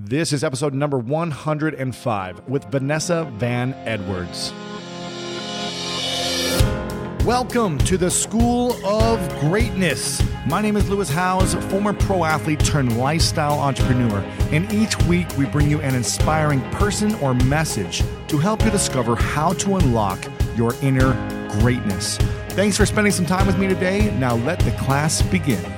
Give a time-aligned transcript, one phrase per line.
[0.00, 4.52] This is episode number 105 with Vanessa Van Edwards.
[7.26, 10.22] Welcome to the School of Greatness.
[10.46, 14.20] My name is Lewis Howes, former pro athlete turned lifestyle entrepreneur,
[14.52, 19.16] and each week we bring you an inspiring person or message to help you discover
[19.16, 20.24] how to unlock
[20.56, 21.12] your inner
[21.58, 22.18] greatness.
[22.50, 24.16] Thanks for spending some time with me today.
[24.16, 25.77] Now let the class begin.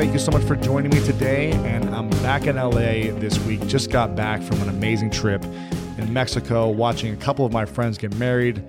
[0.00, 1.50] Thank you so much for joining me today.
[1.50, 3.66] And I'm back in LA this week.
[3.66, 7.98] Just got back from an amazing trip in Mexico, watching a couple of my friends
[7.98, 8.64] get married.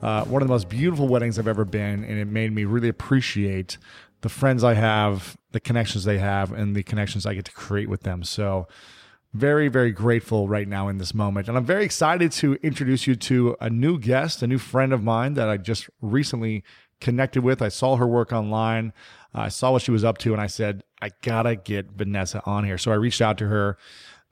[0.00, 2.88] Uh, one of the most beautiful weddings I've ever been, and it made me really
[2.88, 3.78] appreciate
[4.20, 7.88] the friends I have, the connections they have, and the connections I get to create
[7.88, 8.22] with them.
[8.22, 8.68] So,
[9.34, 11.48] very, very grateful right now in this moment.
[11.48, 15.02] And I'm very excited to introduce you to a new guest, a new friend of
[15.02, 16.62] mine that I just recently
[17.00, 17.62] connected with.
[17.62, 18.92] I saw her work online.
[19.34, 22.42] Uh, I saw what she was up to, and I said, I gotta get Vanessa
[22.46, 22.78] on here.
[22.78, 23.76] So I reached out to her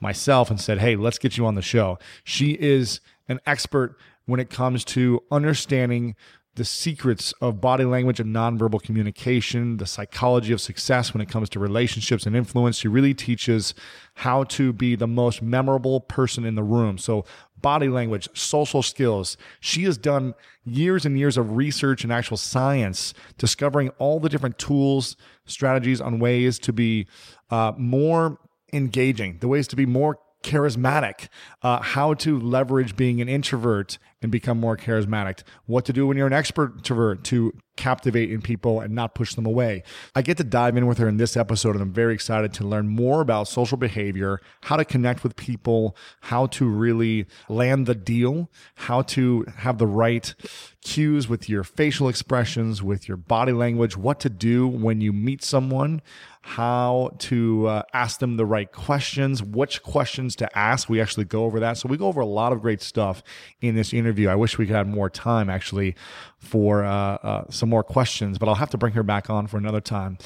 [0.01, 1.99] myself and said, Hey, let's get you on the show.
[2.25, 6.15] She is an expert when it comes to understanding
[6.57, 11.49] the secrets of body language and nonverbal communication, the psychology of success when it comes
[11.51, 12.79] to relationships and influence.
[12.79, 13.75] She really teaches
[14.15, 16.97] how to be the most memorable person in the room.
[16.97, 17.25] So,
[17.65, 19.39] body language, social skills.
[19.59, 20.35] She has done
[20.67, 26.19] years and years of research and actual science, discovering all the different tools, strategies on
[26.19, 27.07] ways to be
[27.51, 28.39] uh, more
[28.75, 31.29] engaging, the ways to be more charismatic,
[31.63, 36.17] uh, how to leverage being an introvert and become more charismatic, what to do when
[36.17, 39.83] you're an expert extrovert to captivate in people and not push them away.
[40.15, 42.65] I get to dive in with her in this episode, and I'm very excited to
[42.65, 47.95] learn more about social behavior, how to connect with people, how to really land the
[47.95, 50.35] deal, how to have the right
[50.83, 55.43] cues with your facial expressions, with your body language, what to do when you meet
[55.43, 56.01] someone
[56.47, 60.91] how to uh, ask them the right questions, which questions to ask.
[60.91, 61.79] We actually go over that.
[61.79, 63.23] So we go over a lot of great stuff
[63.63, 64.14] in this interview.
[64.23, 65.95] I wish we could have more time actually
[66.39, 69.57] for uh, uh, some more questions, but I'll have to bring her back on for
[69.57, 70.19] another time.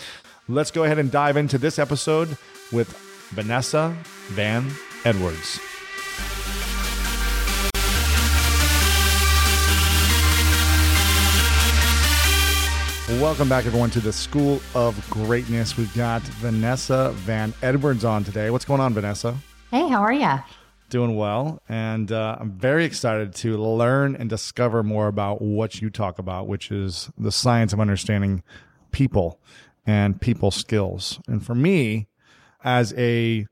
[0.49, 2.37] Let's go ahead and dive into this episode
[2.73, 2.89] with
[3.31, 3.97] Vanessa
[4.29, 4.71] Van
[5.05, 5.59] Edwards.
[13.21, 15.79] Welcome back, everyone, to the School of Greatness.
[15.79, 18.51] We've got Vanessa Van Edwards on today.
[18.51, 19.35] What's going on, Vanessa?
[19.71, 20.39] Hey, how are you?
[20.91, 21.61] Doing well.
[21.69, 26.49] And uh, I'm very excited to learn and discover more about what you talk about,
[26.49, 28.43] which is the science of understanding
[28.91, 29.39] people
[29.87, 31.21] and people skills.
[31.29, 32.09] And for me,
[32.65, 33.47] as a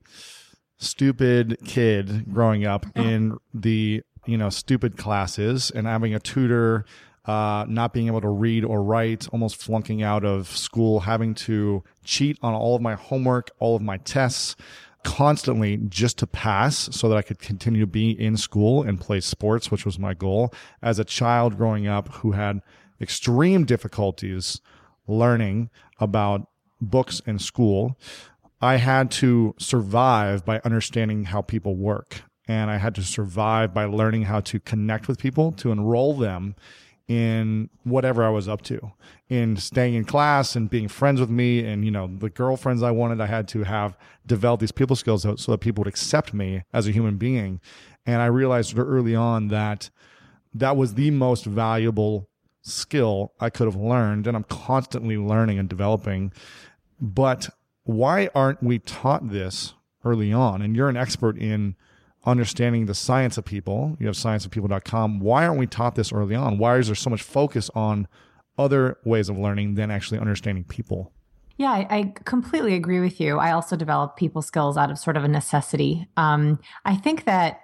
[0.79, 6.85] stupid kid growing up in the you know stupid classes and having a tutor
[7.27, 11.83] uh, not being able to read or write, almost flunking out of school, having to
[12.05, 14.55] cheat on all of my homework, all of my tests,
[15.07, 19.21] constantly just to pass so that I could continue to be in school and play
[19.21, 20.53] sports, which was my goal.
[20.83, 22.61] As a child growing up who had
[23.01, 24.61] extreme difficulties
[25.07, 26.49] learning about
[26.81, 27.97] books and school,
[28.61, 32.23] I had to survive by understanding how people work.
[32.49, 36.57] And I had to survive by learning how to connect with people, to enroll them
[37.09, 38.93] in whatever I was up to,
[39.29, 42.91] in staying in class and being friends with me, and you know the girlfriends I
[42.91, 43.21] wanted.
[43.21, 43.97] I had to have
[44.27, 47.61] developed these people skills so, so that people would accept me as a human being.
[48.05, 49.91] And I realized early on that
[50.55, 52.29] that was the most valuable
[52.63, 56.33] skill I could have learned, and I'm constantly learning and developing.
[57.01, 57.49] But
[57.85, 59.75] why aren't we taught this
[60.05, 60.63] early on?
[60.63, 61.77] And you're an expert in
[62.27, 63.97] understanding the science of people.
[64.01, 65.21] You have scienceofpeople.com.
[65.21, 66.59] Why aren't we taught this early on?
[66.59, 68.09] Why is there so much focus on
[68.59, 71.13] other ways of learning than actually understanding people?
[71.57, 73.39] Yeah, I, I completely agree with you.
[73.39, 76.07] I also developed people skills out of sort of a necessity.
[76.17, 77.61] Um, I think that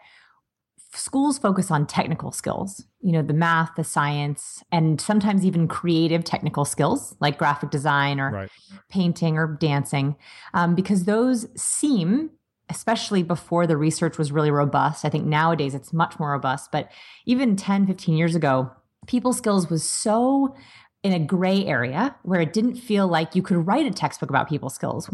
[0.94, 6.24] schools focus on technical skills, you know, the math, the science, and sometimes even creative
[6.24, 8.50] technical skills like graphic design or right.
[8.88, 10.16] painting or dancing,
[10.54, 12.30] um, because those seem
[12.68, 15.04] especially before the research was really robust.
[15.04, 16.90] I think nowadays it's much more robust, but
[17.26, 18.70] even 10, 15 years ago,
[19.06, 20.54] people skills was so
[21.02, 24.48] in a gray area where it didn't feel like you could write a textbook about
[24.48, 25.10] people skills.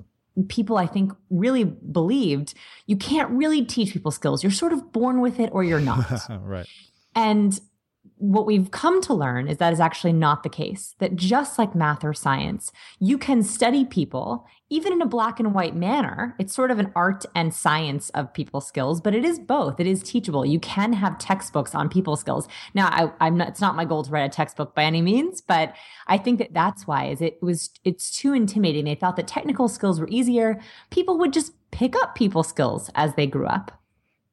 [0.49, 2.55] People, I think, really believed
[2.87, 4.43] you can't really teach people skills.
[4.43, 6.21] You're sort of born with it or you're not.
[6.43, 6.67] right.
[7.15, 7.59] And
[8.19, 10.95] what we've come to learn is that is actually not the case.
[10.99, 15.55] That just like math or science, you can study people even in a black and
[15.55, 16.35] white manner.
[16.39, 19.81] It's sort of an art and science of people skills, but it is both.
[19.81, 20.45] It is teachable.
[20.45, 22.49] You can have textbooks on people skills.
[22.75, 23.49] Now, I, am not.
[23.49, 25.75] It's not my goal to write a textbook by any means, but
[26.07, 28.85] I think that that's why is it was it's too intimidating.
[28.85, 30.61] They thought that technical skills were easier.
[30.91, 33.78] People would just pick up people skills as they grew up.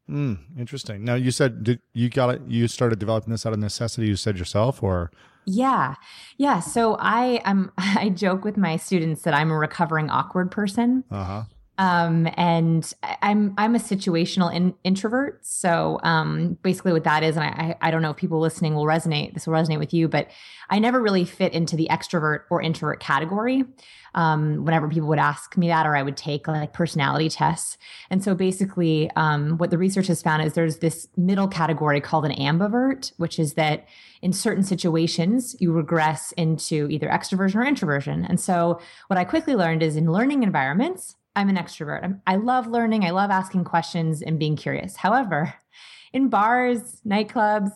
[0.09, 1.03] Mm, interesting.
[1.03, 2.41] Now you said did, you got it.
[2.47, 4.07] You started developing this out of necessity.
[4.07, 5.11] You said yourself, or
[5.45, 5.95] yeah,
[6.37, 6.59] yeah.
[6.59, 7.71] So I am.
[7.77, 11.03] I joke with my students that I'm a recovering awkward person.
[11.09, 11.43] Uh huh.
[11.77, 12.91] Um, and
[13.21, 15.45] I'm I'm a situational in, introvert.
[15.45, 18.85] So um, basically, what that is, and I I don't know if people listening will
[18.85, 19.33] resonate.
[19.33, 20.29] This will resonate with you, but
[20.69, 23.65] I never really fit into the extrovert or introvert category.
[24.13, 27.77] Um, whenever people would ask me that, or I would take like personality tests.
[28.09, 32.25] And so basically, um, what the research has found is there's this middle category called
[32.25, 33.85] an ambivert, which is that
[34.21, 38.23] in certain situations you regress into either extroversion or introversion.
[38.23, 42.03] And so what I quickly learned is in learning environments I'm an extrovert.
[42.03, 43.03] I'm, I love learning.
[43.03, 44.95] I love asking questions and being curious.
[44.95, 45.53] However,
[46.13, 47.71] in bars, nightclubs,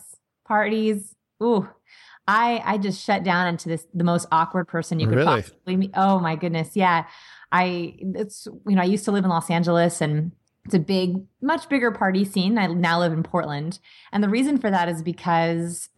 [0.46, 1.68] parties, ooh,
[2.26, 5.42] I I just shut down into this the most awkward person you could really?
[5.42, 5.90] possibly meet.
[5.94, 7.06] Oh my goodness, yeah.
[7.52, 10.32] I it's you know I used to live in Los Angeles and
[10.64, 12.58] it's a big, much bigger party scene.
[12.58, 13.80] I now live in Portland,
[14.12, 15.88] and the reason for that is because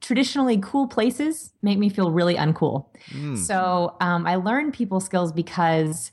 [0.00, 2.86] traditionally cool places make me feel really uncool.
[3.10, 3.36] Mm.
[3.36, 6.10] So um, I learned people skills because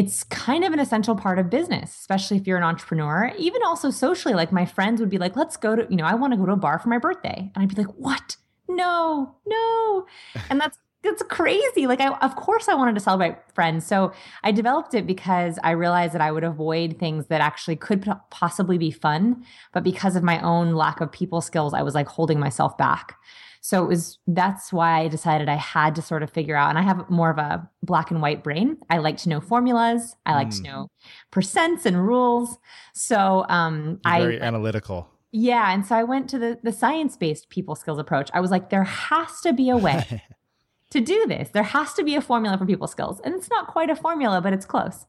[0.00, 3.30] it's kind of an essential part of business, especially if you're an entrepreneur.
[3.36, 6.14] Even also socially, like my friends would be like, let's go to, you know, I
[6.14, 7.52] want to go to a bar for my birthday.
[7.54, 8.36] And I'd be like, what?
[8.66, 10.06] No, no.
[10.48, 11.86] And that's, that's crazy.
[11.86, 13.86] Like, I, of course, I wanted to celebrate friends.
[13.86, 18.10] So I developed it because I realized that I would avoid things that actually could
[18.30, 19.44] possibly be fun.
[19.74, 23.18] But because of my own lack of people skills, I was like holding myself back.
[23.60, 26.70] So it was that's why I decided I had to sort of figure out.
[26.70, 28.78] And I have more of a black and white brain.
[28.88, 30.16] I like to know formulas.
[30.24, 30.56] I like mm.
[30.56, 30.88] to know
[31.30, 32.58] percents and rules.
[32.94, 35.08] So um, I very analytical.
[35.32, 38.30] Yeah, and so I went to the the science based people skills approach.
[38.34, 40.22] I was like, there has to be a way
[40.90, 41.50] to do this.
[41.50, 44.40] There has to be a formula for people skills, and it's not quite a formula,
[44.40, 45.06] but it's close.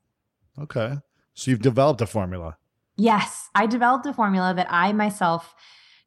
[0.59, 0.97] Okay,
[1.33, 2.57] so you've developed a formula.
[2.97, 5.55] Yes, I developed a formula that I myself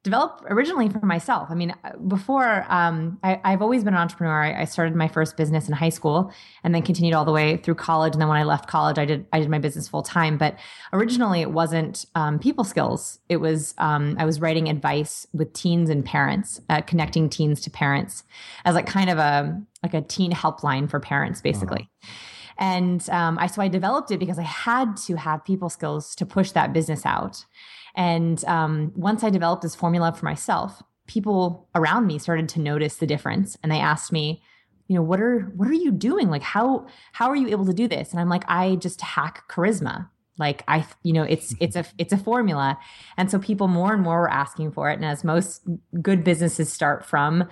[0.05, 1.49] developed originally for myself.
[1.51, 4.43] I mean, uh, before um, I, have always been an entrepreneur.
[4.43, 6.31] I, I, started my first business in high school,
[6.63, 8.13] and then continued all the way through college.
[8.13, 10.37] And then when I left college, I did I did my business full time.
[10.37, 10.59] But
[10.93, 13.19] originally, it wasn't um, people skills.
[13.29, 17.71] It was um, I was writing advice with teens and parents, uh, connecting teens to
[17.71, 18.25] parents
[18.65, 21.89] as like kind of a like a teen helpline for parents, basically.
[21.91, 22.13] Uh-huh.
[22.57, 26.27] And um, I so I developed it because I had to have people skills to
[26.27, 27.45] push that business out.
[27.95, 32.97] And um, once I developed this formula for myself, people around me started to notice
[32.97, 34.43] the difference, and they asked me,
[34.89, 36.29] you know, what are what are you doing?
[36.29, 38.11] Like how how are you able to do this?
[38.11, 40.09] And I'm like, I just hack charisma.
[40.39, 42.79] Like I, you know, it's it's a it's a formula,
[43.17, 44.95] and so people more and more were asking for it.
[44.95, 45.63] And as most
[46.03, 47.49] good businesses start from,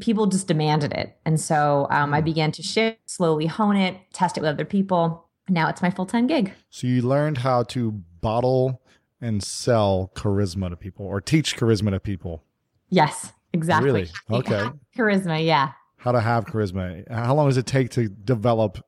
[0.00, 2.26] people just demanded it, and so um, I mm.
[2.26, 5.28] began to shift, slowly hone it, test it with other people.
[5.48, 6.52] Now it's my full time gig.
[6.68, 8.82] So you learned how to bottle
[9.24, 12.44] and sell charisma to people or teach charisma to people.
[12.90, 13.90] Yes, exactly.
[13.90, 14.10] Really?
[14.30, 14.64] Okay.
[14.96, 15.72] Charisma, yeah.
[15.96, 17.10] How to have charisma.
[17.10, 18.84] How long does it take to develop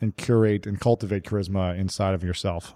[0.00, 2.74] and curate and cultivate charisma inside of yourself?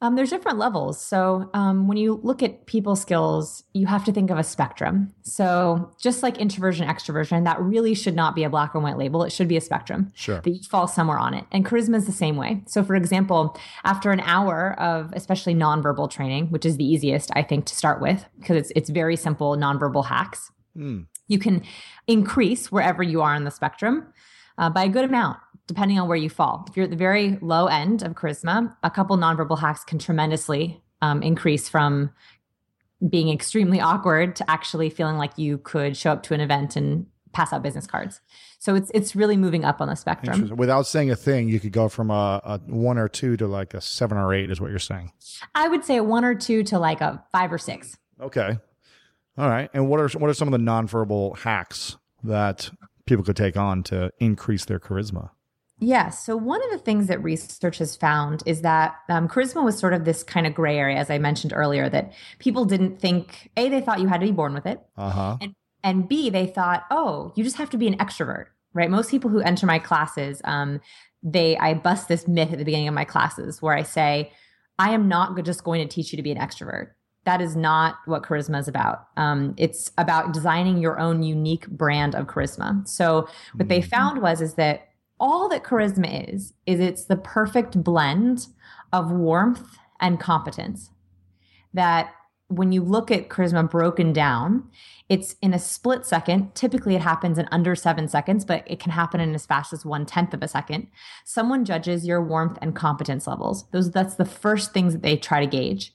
[0.00, 1.00] Um, there's different levels.
[1.04, 5.12] So um, when you look at people skills, you have to think of a spectrum.
[5.22, 9.24] So just like introversion, extroversion, that really should not be a black and white label.
[9.24, 10.12] It should be a spectrum.
[10.14, 10.40] Sure.
[10.40, 11.46] That you fall somewhere on it.
[11.50, 12.62] And charisma is the same way.
[12.66, 17.42] So for example, after an hour of especially nonverbal training, which is the easiest, I
[17.42, 20.52] think, to start with, because it's it's very simple nonverbal hacks.
[20.76, 21.06] Mm.
[21.26, 21.64] You can
[22.06, 24.12] increase wherever you are on the spectrum
[24.58, 26.64] uh, by a good amount depending on where you fall.
[26.68, 30.82] If you're at the very low end of charisma, a couple nonverbal hacks can tremendously
[31.00, 32.10] um, increase from
[33.08, 37.06] being extremely awkward to actually feeling like you could show up to an event and
[37.32, 38.20] pass out business cards.
[38.58, 40.56] So it's it's really moving up on the spectrum.
[40.56, 43.74] Without saying a thing, you could go from a, a, one or two to like
[43.74, 45.12] a seven or eight, is what you're saying.
[45.54, 47.96] I would say a one or two to like a five or six.
[48.20, 48.58] Okay,
[49.36, 49.70] all right.
[49.72, 52.70] And what are what are some of the nonverbal hacks that
[53.06, 55.30] people could take on to increase their charisma?
[55.80, 56.10] Yeah.
[56.10, 59.92] So, one of the things that research has found is that um, charisma was sort
[59.92, 63.68] of this kind of gray area, as I mentioned earlier, that people didn't think A,
[63.68, 64.80] they thought you had to be born with it.
[64.96, 65.36] Uh-huh.
[65.40, 65.54] And,
[65.84, 68.90] and B, they thought, oh, you just have to be an extrovert, right?
[68.90, 70.80] Most people who enter my classes, um,
[71.22, 74.32] they, I bust this myth at the beginning of my classes where I say,
[74.78, 76.90] I am not just going to teach you to be an extrovert
[77.24, 79.06] That is not what charisma is about.
[79.16, 82.86] Um, it's about designing your own unique brand of charisma.
[82.86, 84.87] So what they found was is that
[85.20, 88.46] all that charisma is is it's the perfect blend
[88.92, 90.90] of warmth and competence.
[91.74, 92.14] That
[92.48, 94.68] when you look at charisma broken down,
[95.08, 96.54] it's in a split second.
[96.54, 99.84] Typically, it happens in under seven seconds, but it can happen in as fast as
[99.84, 100.86] one tenth of a second.
[101.24, 103.68] Someone judges your warmth and competence levels.
[103.70, 105.94] Those that's the first things that they try to gauge.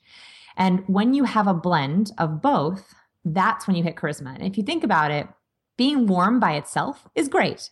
[0.55, 2.93] And when you have a blend of both,
[3.25, 4.35] that's when you hit charisma.
[4.35, 5.27] And if you think about it,
[5.77, 7.69] being warm by itself is great.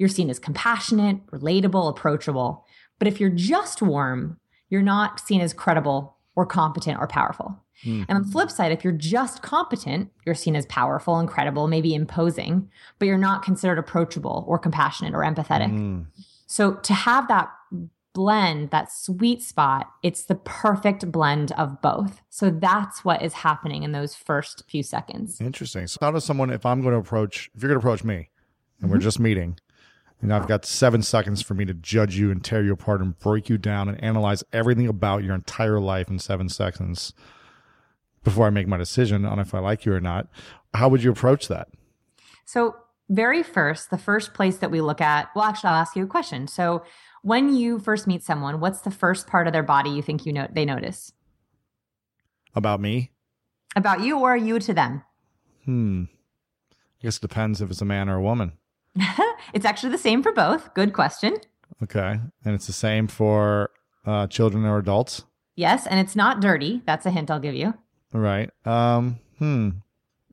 [0.00, 2.64] You're seen as compassionate, relatable, approachable.
[2.98, 4.38] But if you're just warm,
[4.70, 7.62] you're not seen as credible or competent or powerful.
[7.84, 8.06] Mm.
[8.08, 11.94] And on the flip side, if you're just competent, you're seen as powerful, incredible, maybe
[11.94, 15.70] imposing, but you're not considered approachable or compassionate or empathetic.
[15.70, 16.06] Mm.
[16.46, 17.50] So to have that
[18.14, 22.22] blend, that sweet spot, it's the perfect blend of both.
[22.30, 25.42] So that's what is happening in those first few seconds.
[25.42, 25.86] Interesting.
[25.88, 28.14] So how does someone, if I'm going to approach, if you're going to approach me
[28.16, 28.26] and
[28.84, 28.92] mm-hmm.
[28.92, 29.58] we're just meeting,
[30.22, 33.18] and I've got seven seconds for me to judge you and tear you apart and
[33.18, 37.14] break you down and analyze everything about your entire life in seven seconds
[38.22, 40.28] before I make my decision on if I like you or not.
[40.74, 41.68] How would you approach that?
[42.44, 42.76] So,
[43.08, 46.08] very first, the first place that we look at, well, actually, I'll ask you a
[46.08, 46.46] question.
[46.46, 46.84] So,
[47.22, 50.32] when you first meet someone, what's the first part of their body you think you
[50.32, 51.12] know they notice?
[52.54, 53.12] About me?
[53.74, 55.02] About you or you to them?
[55.64, 56.04] Hmm.
[56.72, 58.52] I guess it depends if it's a man or a woman.
[59.54, 60.72] it's actually the same for both.
[60.74, 61.36] Good question.
[61.82, 62.20] Okay.
[62.44, 63.70] And it's the same for
[64.04, 65.24] uh, children or adults?
[65.56, 65.86] Yes.
[65.86, 66.82] And it's not dirty.
[66.86, 67.74] That's a hint I'll give you.
[68.12, 68.50] Right.
[68.64, 69.70] Um, hmm.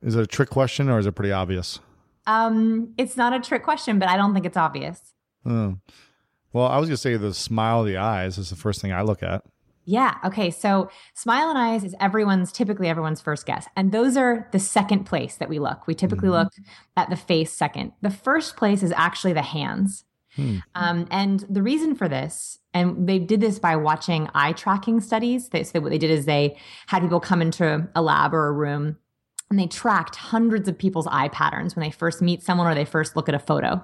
[0.02, 1.80] Is it a trick question or is it pretty obvious?
[2.26, 5.14] Um, it's not a trick question, but I don't think it's obvious.
[5.44, 5.74] Hmm.
[6.52, 8.92] Well, I was going to say the smile of the eyes is the first thing
[8.92, 9.44] I look at.
[9.88, 10.16] Yeah.
[10.22, 10.50] Okay.
[10.50, 13.66] So smile and eyes is everyone's typically everyone's first guess.
[13.74, 15.86] And those are the second place that we look.
[15.86, 16.40] We typically mm-hmm.
[16.40, 16.52] look
[16.98, 17.92] at the face second.
[18.02, 20.04] The first place is actually the hands.
[20.36, 20.56] Hmm.
[20.74, 25.48] Um, and the reason for this, and they did this by watching eye tracking studies.
[25.48, 28.52] They, so what they did is they had people come into a lab or a
[28.52, 28.98] room
[29.48, 32.84] and they tracked hundreds of people's eye patterns when they first meet someone or they
[32.84, 33.82] first look at a photo.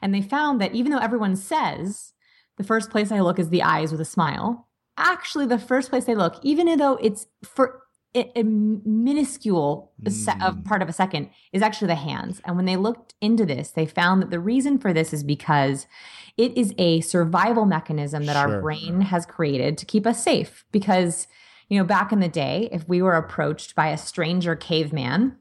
[0.00, 2.14] And they found that even though everyone says
[2.56, 4.66] the first place I look is the eyes with a smile,
[5.02, 7.82] actually the first place they look, even though it's for
[8.14, 10.46] a, a minuscule mm.
[10.46, 12.40] of part of a second, is actually the hands.
[12.44, 15.86] And when they looked into this, they found that the reason for this is because
[16.36, 18.56] it is a survival mechanism that sure.
[18.56, 20.64] our brain has created to keep us safe.
[20.72, 21.26] Because,
[21.68, 25.36] you know, back in the day, if we were approached by a stranger caveman,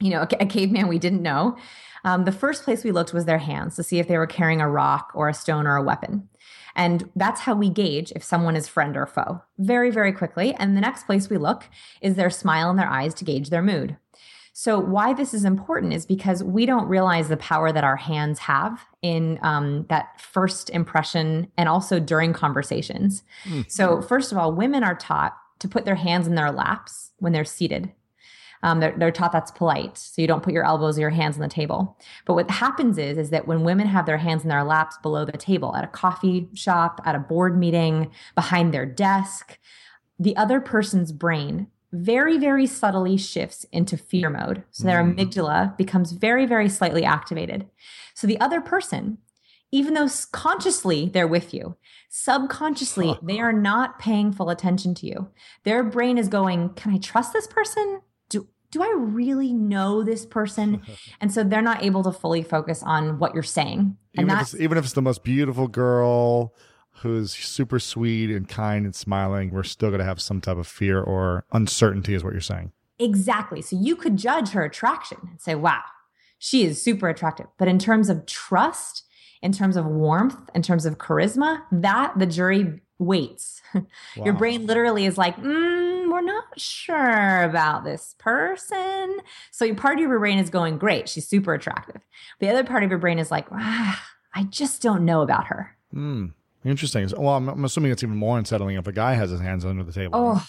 [0.00, 1.56] you know, a, a caveman we didn't know,
[2.04, 4.60] um, the first place we looked was their hands to see if they were carrying
[4.60, 6.28] a rock or a stone or a weapon.
[6.74, 10.54] And that's how we gauge if someone is friend or foe very, very quickly.
[10.54, 11.68] And the next place we look
[12.00, 13.96] is their smile in their eyes to gauge their mood.
[14.54, 18.38] So, why this is important is because we don't realize the power that our hands
[18.40, 23.22] have in um, that first impression and also during conversations.
[23.44, 23.70] Mm.
[23.70, 27.32] So, first of all, women are taught to put their hands in their laps when
[27.32, 27.92] they're seated.
[28.62, 31.36] Um, they're, they're taught that's polite, so you don't put your elbows or your hands
[31.36, 31.98] on the table.
[32.26, 35.24] But what happens is, is that when women have their hands in their laps below
[35.24, 39.58] the table at a coffee shop, at a board meeting, behind their desk,
[40.18, 44.62] the other person's brain very, very subtly shifts into fear mode.
[44.70, 45.14] So their mm.
[45.14, 47.68] amygdala becomes very, very slightly activated.
[48.14, 49.18] So the other person,
[49.70, 51.76] even though consciously they're with you,
[52.08, 55.28] subconsciously they are not paying full attention to you.
[55.64, 58.00] Their brain is going, Can I trust this person?
[58.72, 60.82] Do I really know this person?
[61.20, 63.96] And so they're not able to fully focus on what you're saying.
[64.16, 66.52] And even, if even if it's the most beautiful girl
[67.02, 70.66] who's super sweet and kind and smiling, we're still going to have some type of
[70.66, 72.72] fear or uncertainty, is what you're saying.
[72.98, 73.62] Exactly.
[73.62, 75.82] So you could judge her attraction and say, wow,
[76.38, 77.46] she is super attractive.
[77.58, 79.04] But in terms of trust,
[79.42, 83.60] in terms of warmth, in terms of charisma, that the jury waits.
[83.74, 84.26] Wow.
[84.26, 89.18] Your brain literally is like, mm, we're not sure about this person.
[89.50, 92.02] So your part of your brain is going, great, she's super attractive.
[92.38, 94.00] The other part of your brain is like, ah,
[94.34, 95.76] I just don't know about her.
[95.94, 96.32] Mm,
[96.64, 97.08] interesting.
[97.16, 99.82] Well, I'm, I'm, assuming it's even more unsettling if a guy has his hands under
[99.82, 100.12] the table.
[100.14, 100.46] Oh,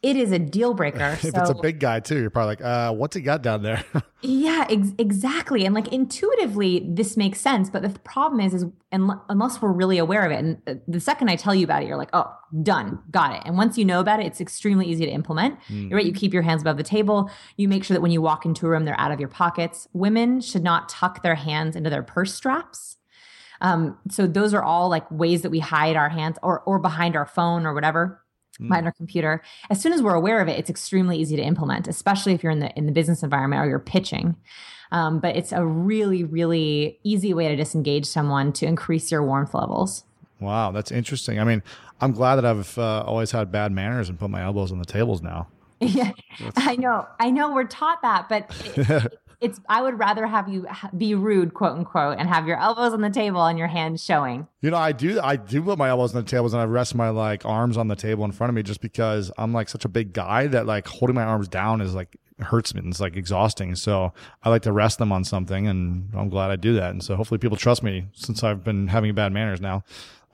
[0.00, 1.04] it is a deal breaker.
[1.12, 3.62] if so, it's a big guy too, you're probably like, uh, what's he got down
[3.62, 3.84] there?
[4.22, 5.64] yeah, ex- exactly.
[5.64, 7.68] And like intuitively, this makes sense.
[7.68, 11.30] But the problem is, is unless we're really aware of it, and uh, the second
[11.30, 13.42] I tell you about it, you're like, oh, done, got it.
[13.44, 15.58] And once you know about it, it's extremely easy to implement.
[15.68, 15.90] Mm.
[15.90, 16.06] You're right.
[16.06, 17.30] You keep your hands above the table.
[17.56, 19.88] You make sure that when you walk into a room, they're out of your pockets.
[19.92, 22.96] Women should not tuck their hands into their purse straps.
[23.60, 27.16] Um, so those are all like ways that we hide our hands or or behind
[27.16, 28.22] our phone or whatever
[28.60, 28.68] mm.
[28.68, 29.42] mind our computer.
[29.70, 32.52] As soon as we're aware of it, it's extremely easy to implement, especially if you're
[32.52, 34.36] in the in the business environment or you're pitching.
[34.90, 39.52] Um, but it's a really, really easy way to disengage someone to increase your warmth
[39.52, 40.04] levels.
[40.40, 41.38] Wow, that's interesting.
[41.38, 41.62] I mean,
[42.00, 44.84] I'm glad that I've uh, always had bad manners and put my elbows on the
[44.84, 45.48] tables now.
[45.80, 46.10] Yeah,
[46.56, 47.06] I know.
[47.20, 50.66] I know we're taught that, but it, it's I would rather have you
[50.96, 54.48] be rude, quote unquote, and have your elbows on the table and your hands showing.
[54.60, 56.94] You know, I do I do put my elbows on the tables and I rest
[56.94, 59.84] my like arms on the table in front of me just because I'm like such
[59.84, 63.00] a big guy that like holding my arms down is like hurts me and it's
[63.00, 63.74] like exhausting.
[63.74, 66.90] So I like to rest them on something and I'm glad I do that.
[66.90, 69.84] And so hopefully people trust me since I've been having bad manners now.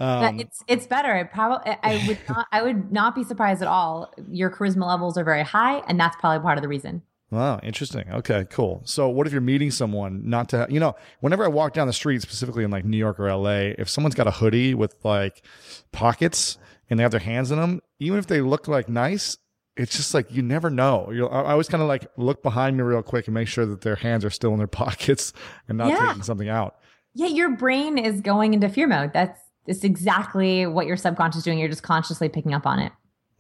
[0.01, 1.15] Um, it's it's better.
[1.15, 4.13] It probably I would not I would not be surprised at all.
[4.31, 7.03] Your charisma levels are very high, and that's probably part of the reason.
[7.35, 8.05] Wow, interesting.
[8.09, 8.81] Okay, cool.
[8.85, 11.93] So, what if you're meeting someone not to, you know, whenever I walk down the
[11.93, 15.43] street, specifically in like New York or LA, if someone's got a hoodie with like
[15.91, 19.37] pockets and they have their hands in them, even if they look like nice,
[19.77, 21.11] it's just like you never know.
[21.11, 23.81] You're, I always kind of like look behind me real quick and make sure that
[23.81, 25.33] their hands are still in their pockets
[25.69, 26.07] and not yeah.
[26.07, 26.77] taking something out.
[27.15, 29.13] Yeah, your brain is going into fear mode.
[29.13, 31.59] That's it's exactly what your subconscious is doing.
[31.59, 32.93] You're just consciously picking up on it.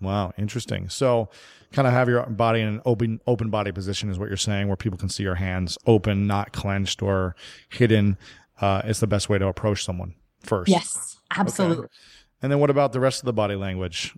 [0.05, 0.89] Wow, interesting.
[0.89, 1.29] So,
[1.73, 4.69] kind of have your body in an open open body position is what you're saying,
[4.69, 7.35] where people can see your hands open, not clenched or
[7.69, 8.17] hidden.
[8.61, 10.71] Uh, is the best way to approach someone first.
[10.71, 11.87] Yes, absolutely.
[11.87, 11.95] Okay.
[12.41, 14.15] And then what about the rest of the body language?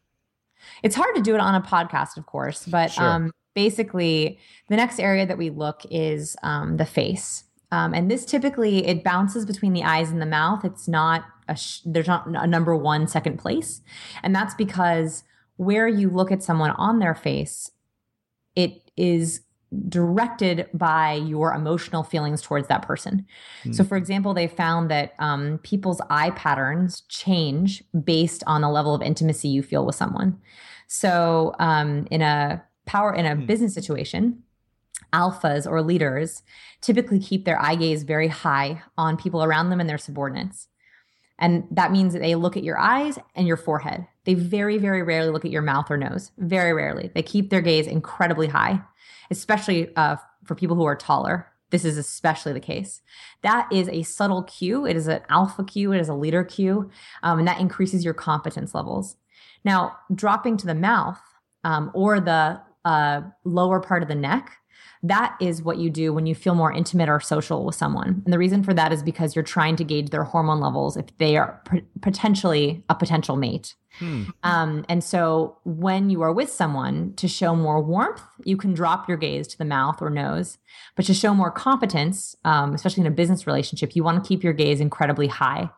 [0.82, 3.04] It's hard to do it on a podcast, of course, but sure.
[3.04, 4.38] um, basically,
[4.68, 7.44] the next area that we look is um, the face.
[7.72, 10.64] Um, and this typically it bounces between the eyes and the mouth.
[10.64, 13.80] It's not a sh- there's not a number one second place,
[14.22, 15.24] and that's because
[15.56, 17.70] where you look at someone on their face,
[18.54, 19.40] it is
[19.88, 23.26] directed by your emotional feelings towards that person.
[23.64, 23.74] Mm.
[23.74, 28.94] So, for example, they found that um, people's eye patterns change based on the level
[28.94, 30.40] of intimacy you feel with someone.
[30.86, 33.46] So, um, in a power in a mm.
[33.46, 34.42] business situation,
[35.12, 36.42] alphas or leaders
[36.80, 40.68] typically keep their eye gaze very high on people around them and their subordinates.
[41.38, 44.06] And that means that they look at your eyes and your forehead.
[44.26, 46.32] They very, very rarely look at your mouth or nose.
[46.36, 47.10] Very rarely.
[47.14, 48.82] They keep their gaze incredibly high,
[49.30, 51.46] especially uh, for people who are taller.
[51.70, 53.02] This is especially the case.
[53.42, 54.84] That is a subtle cue.
[54.84, 55.92] It is an alpha cue.
[55.92, 56.90] It is a leader cue.
[57.22, 59.16] Um, and that increases your competence levels.
[59.64, 61.18] Now, dropping to the mouth
[61.64, 64.58] um, or the uh, lower part of the neck
[65.08, 68.22] that is what you do when you feel more intimate or social with someone.
[68.24, 71.06] And the reason for that is because you're trying to gauge their hormone levels if
[71.18, 73.74] they are p- potentially a potential mate.
[73.98, 74.24] Hmm.
[74.42, 79.08] Um, and so when you are with someone to show more warmth, you can drop
[79.08, 80.58] your gaze to the mouth or nose.
[80.96, 84.44] But to show more competence, um, especially in a business relationship, you want to keep
[84.44, 85.70] your gaze incredibly high.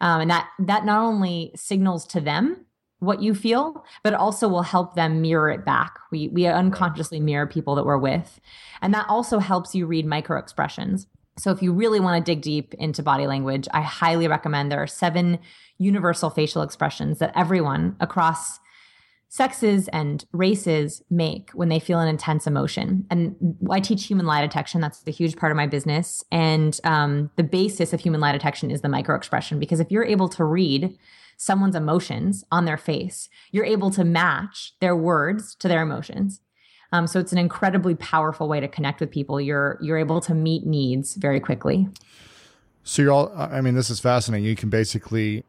[0.00, 2.65] Um, and that that not only signals to them
[2.98, 5.98] what you feel, but also will help them mirror it back.
[6.10, 8.40] We we unconsciously mirror people that we're with.
[8.80, 11.06] And that also helps you read micro expressions.
[11.38, 14.82] So if you really want to dig deep into body language, I highly recommend there
[14.82, 15.38] are seven
[15.78, 18.58] universal facial expressions that everyone across
[19.28, 23.04] sexes and races make when they feel an intense emotion.
[23.10, 24.80] And I teach human lie detection.
[24.80, 26.24] That's a huge part of my business.
[26.30, 29.58] And um, the basis of human lie detection is the micro expression.
[29.58, 30.96] Because if you're able to read
[31.36, 36.40] someone's emotions on their face, you're able to match their words to their emotions.
[36.92, 39.40] Um, so it's an incredibly powerful way to connect with people.
[39.40, 41.88] You're you're able to meet needs very quickly.
[42.84, 43.32] So you're all.
[43.36, 44.46] I mean, this is fascinating.
[44.46, 45.44] You can basically,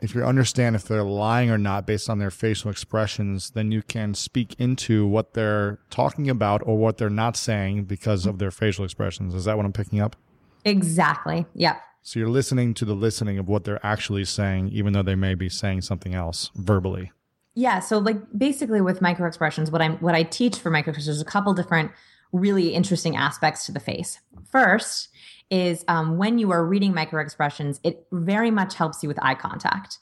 [0.00, 3.82] if you understand if they're lying or not based on their facial expressions, then you
[3.82, 8.50] can speak into what they're talking about or what they're not saying because of their
[8.50, 9.34] facial expressions.
[9.34, 10.16] Is that what I'm picking up?
[10.64, 11.46] Exactly.
[11.54, 11.80] Yep.
[12.02, 15.34] So you're listening to the listening of what they're actually saying, even though they may
[15.34, 17.12] be saying something else verbally.
[17.54, 17.80] Yeah.
[17.80, 21.20] So like basically with micro expressions, what I'm what I teach for micro expressions, there's
[21.20, 21.90] a couple different
[22.32, 24.20] really interesting aspects to the face.
[24.50, 25.08] First
[25.50, 29.34] is um, when you are reading micro expressions, it very much helps you with eye
[29.34, 29.98] contact.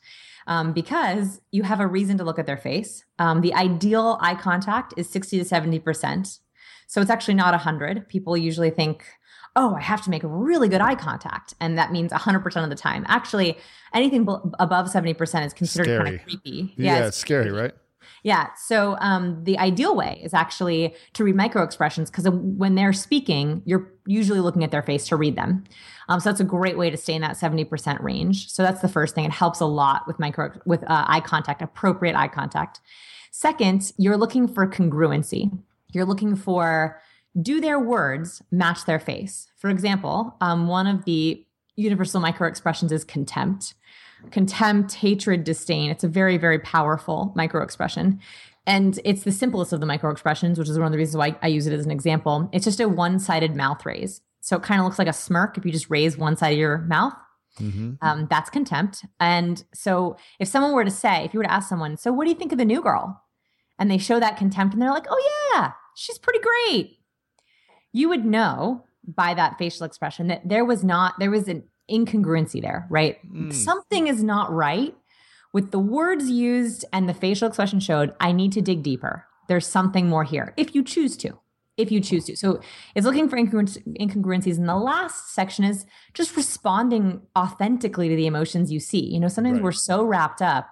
[0.47, 3.05] Um, because you have a reason to look at their face.
[3.19, 6.39] Um, the ideal eye contact is 60 to 70%.
[6.87, 8.09] So it's actually not 100.
[8.09, 9.05] People usually think,
[9.59, 11.53] oh, I have to make really good eye contact.
[11.61, 13.05] And that means 100% of the time.
[13.09, 13.59] Actually,
[13.93, 16.05] anything b- above 70% is considered scary.
[16.05, 16.75] kind of creepy.
[16.77, 17.73] Yeah, yeah it's, it's scary, right?
[18.23, 18.49] Yeah.
[18.57, 23.63] So um, the ideal way is actually to read micro expressions because when they're speaking,
[23.65, 25.65] you're usually looking at their face to read them.
[26.09, 28.51] Um, so that's a great way to stay in that 70% range.
[28.51, 29.25] So that's the first thing.
[29.25, 32.81] It helps a lot with micro with uh, eye contact, appropriate eye contact.
[33.33, 35.51] Second, you're looking for congruency.
[35.93, 37.01] You're looking for
[37.41, 39.49] do their words match their face?
[39.57, 41.45] For example, um, one of the
[41.77, 43.75] universal micro expressions is contempt.
[44.31, 45.91] contempt, hatred, disdain.
[45.91, 48.21] It's a very, very powerful micro expression.
[48.67, 51.37] And it's the simplest of the micro expressions, which is one of the reasons why
[51.41, 52.49] I use it as an example.
[52.53, 54.21] It's just a one sided mouth raise.
[54.41, 56.59] So it kind of looks like a smirk if you just raise one side of
[56.59, 57.15] your mouth.
[57.61, 57.95] Mm-hmm.
[58.03, 59.05] Um, that's contempt.
[59.19, 62.25] And so if someone were to say, if you were to ask someone, so what
[62.25, 63.23] do you think of the new girl?
[63.79, 66.98] And they show that contempt and they're like, oh, yeah, she's pretty great.
[67.93, 72.61] You would know by that facial expression that there was not, there was an incongruency
[72.61, 73.19] there, right?
[73.33, 73.53] Mm.
[73.53, 74.95] Something is not right
[75.53, 78.15] with the words used and the facial expression showed.
[78.21, 79.25] I need to dig deeper.
[79.49, 81.39] There's something more here if you choose to
[81.79, 82.37] if you choose to.
[82.37, 82.61] So
[82.95, 84.59] it's looking for incongruencies.
[84.59, 89.01] And the last section is just responding authentically to the emotions you see.
[89.01, 89.63] You know, sometimes right.
[89.63, 90.69] we're so wrapped up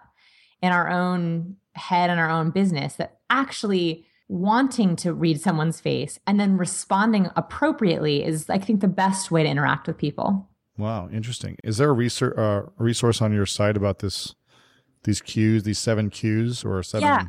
[0.61, 6.19] in our own head and our own business that actually wanting to read someone's face
[6.27, 10.49] and then responding appropriately is, I think, the best way to interact with people.
[10.77, 11.57] Wow, interesting.
[11.65, 14.35] Is there a research, uh, resource on your site about this?
[15.05, 17.07] These cues, these seven cues, or seven?
[17.07, 17.25] Yeah,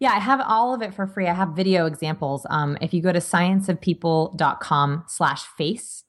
[0.00, 1.28] yeah, I have all of it for free.
[1.28, 2.44] I have video examples.
[2.50, 6.04] Um, if you go to scienceofpeople.com slash face,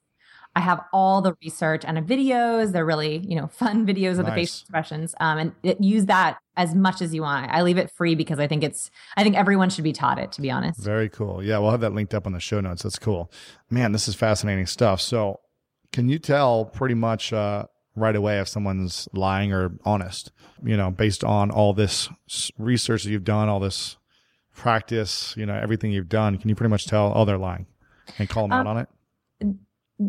[0.56, 2.72] I have all the research and the videos.
[2.72, 4.26] They're really, you know, fun videos of nice.
[4.26, 5.16] the facial expressions.
[5.20, 7.50] Um, and it, use that as much as you want.
[7.52, 10.32] I leave it free because I think it's, I think everyone should be taught it,
[10.34, 10.80] to be honest.
[10.80, 11.44] Very cool.
[11.44, 12.84] Yeah, we'll have that linked up on the show notes.
[12.84, 13.32] That's cool.
[13.70, 15.02] Man, this is fascinating stuff.
[15.02, 15.40] So,
[15.92, 20.32] can you tell pretty much uh, right away if someone's lying or honest,
[20.64, 22.10] you know, based on all this
[22.58, 23.98] research that you've done, all this
[24.56, 26.38] practice, you know, everything you've done.
[26.38, 27.68] Can you pretty much tell, oh, they're lying
[28.18, 28.90] and call them um, out on it?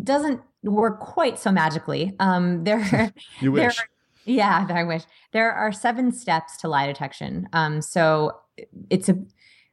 [0.03, 2.15] Doesn't work quite so magically.
[2.19, 3.77] Um, there, you wish.
[3.77, 3.87] There,
[4.25, 5.03] yeah, I wish.
[5.33, 7.49] There are seven steps to lie detection.
[7.53, 8.39] Um, so
[8.91, 9.17] it's a,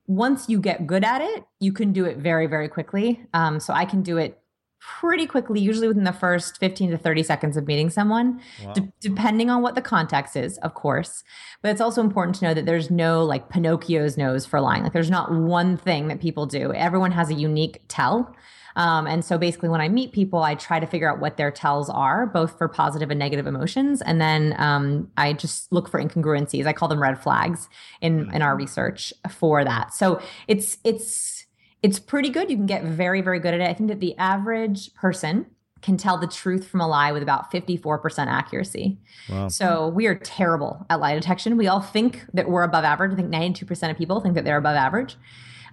[0.07, 3.25] once you get good at it, you can do it very, very quickly.
[3.33, 4.41] Um, so I can do it
[4.81, 8.73] pretty quickly, usually within the first 15 to 30 seconds of meeting someone, wow.
[8.73, 11.23] de- depending on what the context is, of course.
[11.61, 14.81] But it's also important to know that there's no like Pinocchio's nose for lying.
[14.81, 16.73] Like there's not one thing that people do.
[16.73, 18.35] Everyone has a unique tell.
[18.75, 21.51] Um, and so basically, when I meet people, I try to figure out what their
[21.51, 24.01] tells are, both for positive and negative emotions.
[24.01, 26.65] And then um, I just look for incongruencies.
[26.65, 27.69] I call them red flags
[28.01, 28.59] in, in our mm-hmm.
[28.59, 29.93] research for that.
[29.93, 31.45] So it's, it's,
[31.83, 32.49] it's pretty good.
[32.49, 33.69] You can get very, very good at it.
[33.69, 35.47] I think that the average person
[35.81, 38.99] can tell the truth from a lie with about 54% accuracy.
[39.29, 39.47] Wow.
[39.47, 41.57] So we are terrible at lie detection.
[41.57, 43.13] We all think that we're above average.
[43.13, 45.17] I think 92% of people think that they're above average.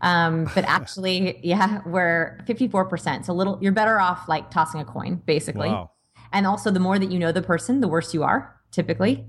[0.00, 3.24] Um, but actually, yeah, we're 54%.
[3.24, 5.68] So little, you're better off like tossing a coin, basically.
[5.68, 5.90] Wow.
[6.32, 9.26] And also, the more that you know the person, the worse you are, typically.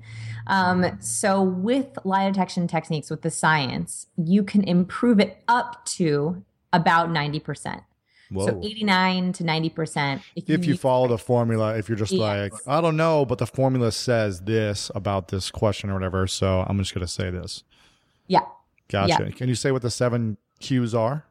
[0.47, 6.43] Um, so with lie detection techniques, with the science, you can improve it up to
[6.73, 7.83] about 90%.
[8.31, 8.45] Whoa.
[8.45, 10.21] So 89 to 90%.
[10.35, 12.19] If you, if you follow the formula, if you're just yes.
[12.19, 16.27] like, I don't know, but the formula says this about this question or whatever.
[16.27, 17.63] So I'm just going to say this.
[18.27, 18.41] Yeah.
[18.87, 19.25] Gotcha.
[19.25, 19.31] Yeah.
[19.31, 21.25] Can you say what the seven cues are?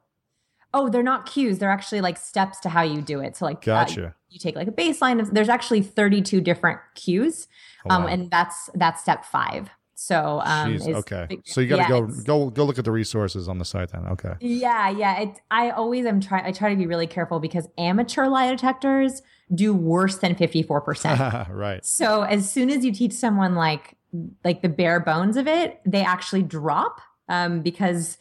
[0.74, 1.58] Oh, they're not cues.
[1.58, 3.36] They're actually like steps to how you do it.
[3.36, 4.06] So like, uh, gotcha.
[4.08, 5.20] Uh, you take like a baseline.
[5.20, 7.48] Of, there's actually 32 different cues,
[7.86, 8.08] oh, um, wow.
[8.08, 9.70] and that's that's step five.
[9.94, 11.26] So um, is, okay.
[11.44, 13.90] So you got to yeah, go go go look at the resources on the site
[13.90, 14.06] then.
[14.06, 14.34] Okay.
[14.40, 15.22] Yeah, yeah.
[15.22, 16.44] It, I always am trying.
[16.44, 20.80] I try to be really careful because amateur lie detectors do worse than fifty four
[20.80, 21.20] percent.
[21.50, 21.84] Right.
[21.84, 23.96] So as soon as you teach someone like
[24.44, 28.18] like the bare bones of it, they actually drop um, because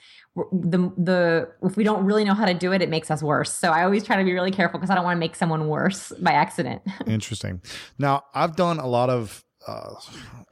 [0.51, 3.51] the the if we don't really know how to do it, it makes us worse.
[3.51, 5.67] So I always try to be really careful because I don't want to make someone
[5.67, 6.81] worse by accident.
[7.07, 7.61] Interesting.
[7.97, 9.95] Now I've done a lot of uh,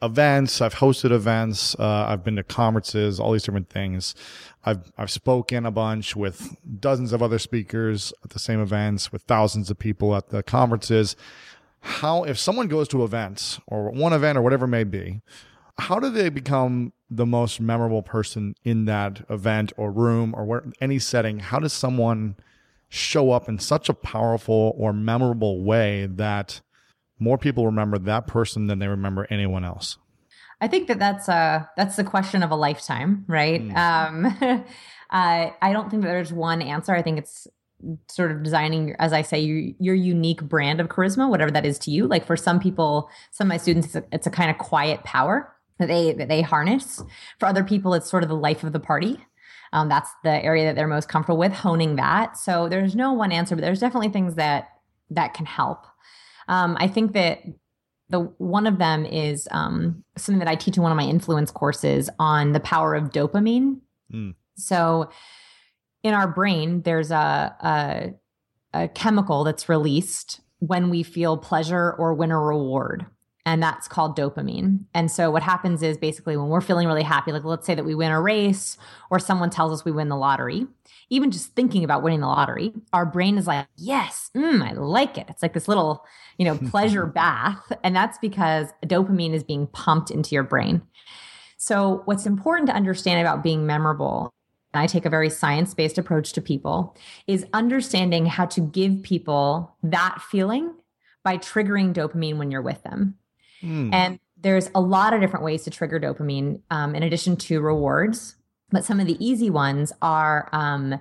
[0.02, 0.62] events.
[0.62, 1.76] I've hosted events.
[1.80, 4.16] Uh, I've been to conferences, all these different things.
[4.66, 9.24] I've I've spoken a bunch with dozens of other speakers at the same events, with
[9.24, 11.16] thousands of people at the conferences.
[11.82, 15.22] How if someone goes to events or one event or whatever it may be,
[15.78, 20.64] how do they become the most memorable person in that event or room or where,
[20.82, 21.40] any setting?
[21.40, 22.36] How does someone
[22.90, 26.62] show up in such a powerful or memorable way that
[27.20, 29.98] more people remember that person than they remember anyone else?
[30.62, 33.62] I think that that's a that's the question of a lifetime, right?
[33.62, 33.76] Mm.
[33.76, 34.26] Um,
[35.10, 36.96] uh, I don't think that there's one answer.
[36.96, 37.48] I think it's
[38.08, 41.78] sort of designing, as I say, your, your unique brand of charisma, whatever that is
[41.80, 42.08] to you.
[42.08, 45.04] Like for some people, some of my students, it's a, it's a kind of quiet
[45.04, 47.04] power that they that they harness.
[47.40, 49.20] For other people, it's sort of the life of the party.
[49.74, 52.38] Um, that's the area that they're most comfortable with honing that.
[52.38, 54.70] So there's no one answer, but there's definitely things that
[55.10, 55.86] that can help.
[56.48, 57.40] Um, I think that
[58.10, 61.52] the one of them is um, something that I teach in one of my influence
[61.52, 63.80] courses on the power of dopamine.
[64.14, 64.36] Mm.
[64.56, 65.10] So,
[66.04, 68.14] in our brain, there's a, a
[68.76, 73.06] a chemical that's released when we feel pleasure or win a reward.
[73.46, 74.86] And that's called dopamine.
[74.94, 77.86] And so what happens is basically when we're feeling really happy, like let's say that
[77.86, 78.78] we win a race
[79.12, 80.66] or someone tells us we win the lottery,
[81.10, 85.18] even just thinking about winning the lottery, our brain is like, yes, mm, I like
[85.18, 85.28] it.
[85.30, 86.04] It's like this little,
[86.38, 87.72] you know, pleasure bath.
[87.84, 90.82] And that's because dopamine is being pumped into your brain.
[91.58, 94.34] So what's important to understand about being memorable
[94.74, 99.04] and I take a very science based approach to people, is understanding how to give
[99.04, 100.74] people that feeling
[101.24, 103.16] by triggering dopamine when you're with them.
[103.62, 103.94] Mm.
[103.94, 108.36] And there's a lot of different ways to trigger dopamine um, in addition to rewards.
[108.72, 111.00] But some of the easy ones are um,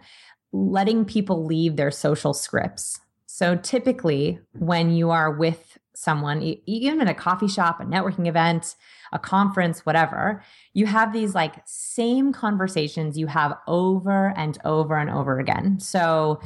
[0.53, 3.01] letting people leave their social scripts.
[3.27, 8.77] So typically, when you are with someone, even at a coffee shop, a networking event,
[9.13, 15.11] a conference, whatever, you have these like same conversations you have over and over and
[15.11, 15.81] over again.
[15.81, 16.41] So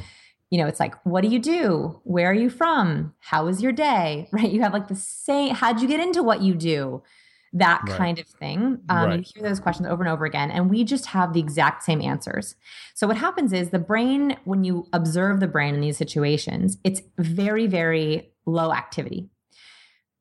[0.49, 1.99] you know, it's like, what do you do?
[2.03, 3.13] Where are you from?
[3.19, 4.27] How was your day?
[4.39, 4.51] Right?
[4.51, 7.03] You have like the same, how'd you get into what you do?
[7.51, 7.97] That right.
[7.97, 8.79] kind of thing.
[8.89, 9.19] Um, right.
[9.19, 11.99] You hear those questions over and over again, and we just have the exact same
[11.99, 12.55] answers.
[12.93, 17.01] So, what happens is the brain, when you observe the brain in these situations, it's
[17.17, 19.29] very, very low activity.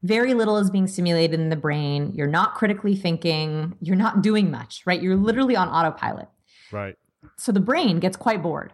[0.02, 2.12] Very little is being stimulated in the brain.
[2.14, 3.76] You're not critically thinking.
[3.82, 5.02] You're not doing much, right?
[5.02, 6.28] You're literally on autopilot.
[6.72, 6.94] Right.
[7.36, 8.72] So the brain gets quite bored.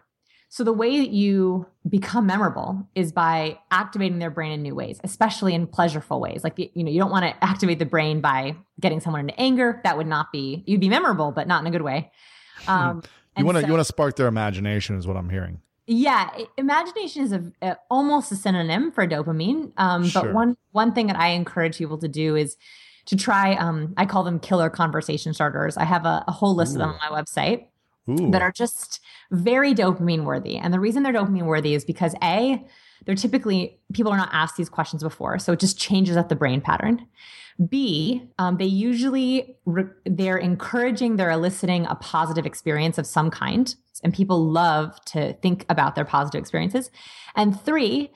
[0.55, 5.01] So the way that you become memorable is by activating their brain in new ways,
[5.03, 6.45] especially in pleasureful ways.
[6.45, 9.81] Like you know, you don't want to activate the brain by getting someone into anger.
[9.83, 12.09] That would not be you'd be memorable, but not in a good way.
[12.69, 13.03] Um,
[13.37, 15.59] you want to so, you want to spark their imagination, is what I'm hearing.
[15.87, 19.73] Yeah, imagination is a, a almost a synonym for dopamine.
[19.75, 20.21] Um, sure.
[20.21, 22.55] But one one thing that I encourage people to do is
[23.07, 23.55] to try.
[23.55, 25.75] Um, I call them killer conversation starters.
[25.75, 26.75] I have a, a whole list Ooh.
[26.75, 27.65] of them on my website.
[28.09, 28.31] Ooh.
[28.31, 28.99] that are just
[29.31, 30.57] very dopamine worthy.
[30.57, 32.63] And the reason they're dopamine worthy is because A,
[33.05, 35.39] they're typically, people are not asked these questions before.
[35.39, 37.07] So it just changes up the brain pattern.
[37.69, 43.75] B, um, they usually, re- they're encouraging, they're eliciting a positive experience of some kind.
[44.03, 46.91] And people love to think about their positive experiences.
[47.35, 48.11] And three,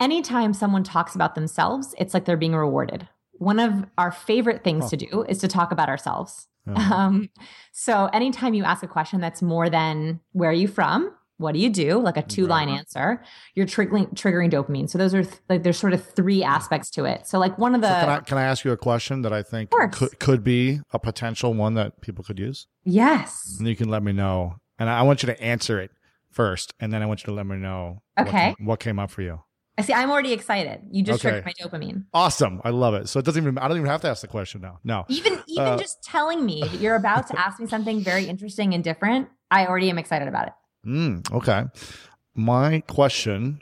[0.00, 3.08] anytime someone talks about themselves, it's like they're being rewarded.
[3.32, 4.88] One of our favorite things oh.
[4.90, 6.46] to do is to talk about ourselves.
[6.66, 6.94] Uh-huh.
[6.94, 7.30] Um,
[7.72, 11.14] so anytime you ask a question that's more than where are you from?
[11.36, 11.98] What do you do?
[11.98, 12.78] Like a two line right.
[12.78, 13.22] answer,
[13.54, 14.88] you're triggering triggering dopamine.
[14.88, 17.26] So those are th- like there's sort of three aspects to it.
[17.26, 19.32] So like one of the so can, I, can I ask you a question that
[19.32, 22.68] I think could could be a potential one that people could use?
[22.84, 23.56] Yes.
[23.58, 25.90] And you can let me know, and I want you to answer it
[26.30, 28.02] first, and then I want you to let me know.
[28.18, 28.50] Okay.
[28.50, 29.40] What what came up for you?
[29.76, 29.92] I see.
[29.92, 30.82] I'm already excited.
[30.90, 31.40] You just okay.
[31.40, 32.04] triggered my dopamine.
[32.14, 32.60] Awesome.
[32.64, 33.08] I love it.
[33.08, 33.58] So it doesn't even.
[33.58, 34.78] I don't even have to ask the question now.
[34.84, 35.04] No.
[35.08, 38.74] Even even uh, just telling me that you're about to ask me something very interesting
[38.74, 40.52] and different, I already am excited about it.
[40.86, 41.64] Mm, okay.
[42.34, 43.60] My question.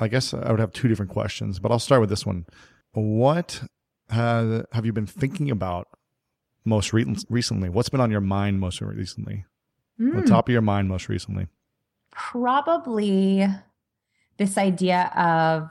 [0.00, 2.46] I guess I would have two different questions, but I'll start with this one.
[2.92, 3.62] What
[4.10, 5.86] have have you been thinking about
[6.64, 7.68] most re- recently?
[7.68, 9.44] What's been on your mind most recently?
[10.00, 10.16] Mm.
[10.16, 11.46] On top of your mind most recently?
[12.10, 13.46] Probably
[14.38, 15.70] this idea of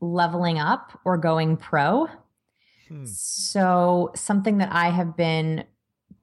[0.00, 2.08] leveling up or going pro.
[2.88, 3.04] Hmm.
[3.04, 5.64] So, something that I have been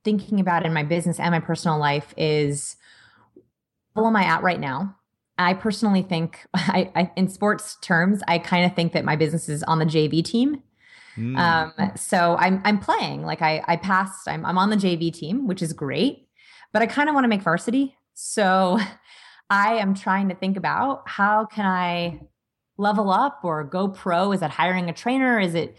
[0.04, 2.78] thinking about in my business and my personal life is
[3.94, 4.96] where am I at right now?
[5.38, 9.50] I personally think, I, I in sports terms, I kind of think that my business
[9.50, 10.64] is on the JV team.
[11.18, 11.38] Mm.
[11.38, 14.28] Um, so I'm I'm playing like I I passed.
[14.28, 16.28] I'm I'm on the JV team, which is great,
[16.72, 17.98] but I kind of want to make varsity.
[18.14, 18.80] So
[19.50, 22.22] I am trying to think about how can I
[22.78, 24.32] level up or go pro?
[24.32, 25.40] Is it hiring a trainer?
[25.40, 25.76] Is it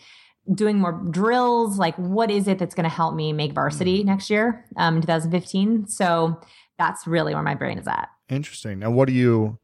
[0.52, 1.78] doing more drills?
[1.78, 4.06] Like, what is it that's going to help me make varsity mm.
[4.06, 5.86] next year, um, in 2015?
[5.88, 6.40] So
[6.78, 8.08] that's really where my brain is at.
[8.28, 8.78] Interesting.
[8.78, 9.58] Now, what do you,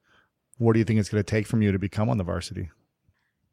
[0.58, 2.70] what do you think it's going to take from you to become on the varsity?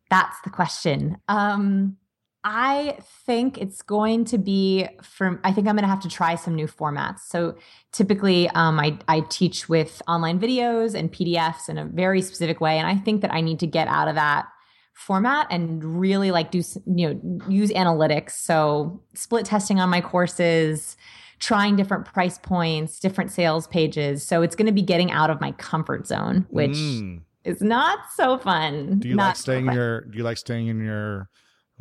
[0.10, 1.18] That's the question.
[1.28, 1.98] Um,
[2.44, 6.36] I think it's going to be from, I think I'm going to have to try
[6.36, 7.20] some new formats.
[7.20, 7.56] So
[7.94, 12.78] typically, um, I, I teach with online videos and PDFs in a very specific way.
[12.78, 14.48] And I think that I need to get out of that
[14.94, 18.32] format and really like do, you know, use analytics.
[18.32, 20.98] So split testing on my courses,
[21.40, 24.26] trying different price points, different sales pages.
[24.26, 27.22] So it's going to be getting out of my comfort zone, which mm.
[27.46, 29.00] is not so fun.
[29.00, 31.30] Do you not like staying so in your, do you like staying in your,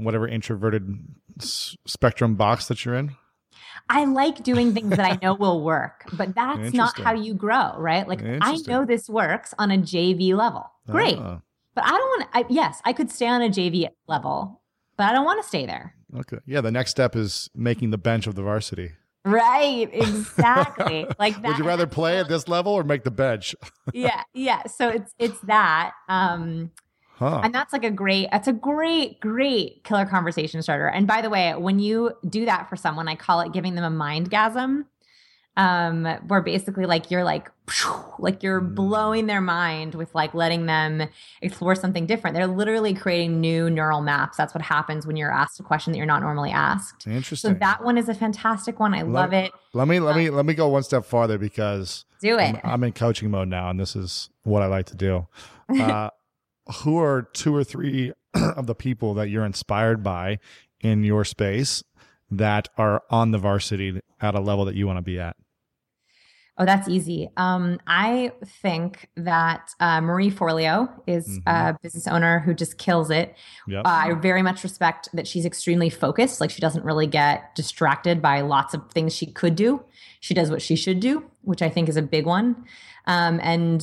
[0.04, 0.98] whatever introverted
[1.40, 3.16] s- spectrum box that you're in?
[3.88, 7.74] I like doing things that I know will work, but that's not how you grow,
[7.78, 8.06] right?
[8.06, 10.70] Like I know this works on a JV level.
[10.88, 11.18] Great.
[11.18, 11.40] Ah.
[11.74, 14.60] But I don't want to, yes, I could stay on a JV level,
[14.96, 15.94] but I don't want to stay there.
[16.16, 16.38] Okay.
[16.46, 16.60] Yeah.
[16.60, 18.92] The next step is making the bench of the varsity.
[19.24, 21.06] Right, exactly.
[21.18, 21.48] like that.
[21.48, 23.54] Would you rather play at this level or make the bench?
[23.94, 24.66] yeah, yeah.
[24.66, 25.92] So it's it's that.
[26.08, 26.72] Um
[27.22, 27.40] Huh.
[27.44, 30.88] And that's like a great, that's a great, great killer conversation starter.
[30.88, 33.84] And by the way, when you do that for someone, I call it giving them
[33.84, 34.84] a mind gasm
[35.58, 37.50] um where basically like you're like
[38.18, 38.74] like you're Mm.
[38.74, 41.06] blowing their mind with like letting them
[41.42, 45.60] explore something different they're literally creating new neural maps that's what happens when you're asked
[45.60, 47.50] a question that you're not normally asked Interesting.
[47.52, 50.46] so that one is a fantastic one i love it let me let me let
[50.46, 53.78] me go one step farther because do it I'm, I'm in coaching mode now, and
[53.78, 55.26] this is what I like to do.
[55.78, 56.08] Uh,
[56.82, 60.38] who are two or three of the people that you're inspired by
[60.80, 61.82] in your space
[62.30, 65.36] that are on the varsity at a level that you want to be at?
[66.58, 67.30] Oh, that's easy.
[67.38, 71.42] Um, I think that uh, Marie Forleo is Mhm.
[71.46, 73.34] a business owner who just kills it.
[73.66, 73.86] Yep.
[73.86, 76.42] Uh, I very much respect that she's extremely focused.
[76.42, 79.82] Like she doesn't really get distracted by lots of things she could do.
[80.20, 82.64] She does what she should do, which I think is a big one.
[83.06, 83.82] Um, and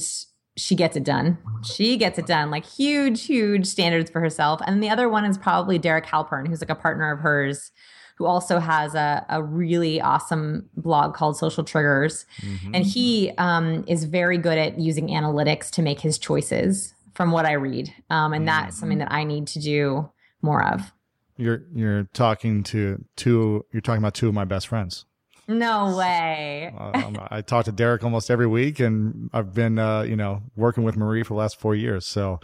[0.59, 1.37] she gets it done.
[1.63, 2.51] She gets it done.
[2.51, 4.61] Like huge, huge standards for herself.
[4.65, 7.71] And the other one is probably Derek Halpern, who's like a partner of hers,
[8.17, 12.25] who also has a, a really awesome blog called Social Triggers.
[12.41, 12.71] Mhm.
[12.75, 17.45] And he um, is very good at using analytics to make his choices from what
[17.45, 17.93] I read.
[18.09, 20.09] Um, and that's something that I need to do
[20.41, 20.91] more of.
[21.37, 23.65] you're you're talking to two.
[23.71, 25.05] You're talking about two of my best friends.
[25.49, 26.71] No way.
[26.77, 30.83] um, I talk to Derek almost every week, and I've been, uh, you know, working
[30.83, 32.05] with Marie for the last four years.
[32.05, 32.39] So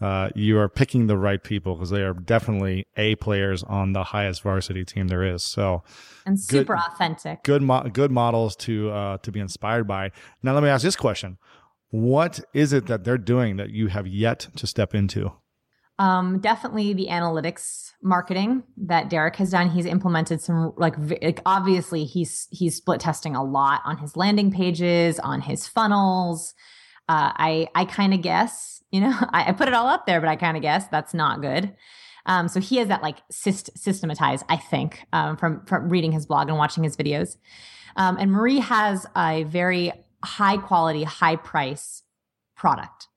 [0.00, 4.04] uh, you are picking the right people because they are definitely A players on the
[4.04, 5.42] highest varsity team there is.
[5.42, 5.82] So
[6.24, 7.42] And super authentic.
[7.44, 10.10] good, mo- good models to uh, to be inspired by.
[10.42, 11.36] Now, let me ask this question:
[11.90, 15.32] What is it that they're doing that you have yet to step into?
[15.98, 19.70] Um, definitely the analytics marketing that Derek has done.
[19.70, 24.50] He's implemented some like, like obviously he's he's split testing a lot on his landing
[24.50, 26.54] pages, on his funnels.
[27.08, 30.20] Uh, I I kind of guess, you know, I, I put it all up there,
[30.20, 31.74] but I kind of guess that's not good.
[32.26, 36.26] Um, so he has that like syst- systematized, I think, um, from from reading his
[36.26, 37.36] blog and watching his videos.
[37.96, 42.02] Um, and Marie has a very high quality, high price
[42.54, 43.08] product.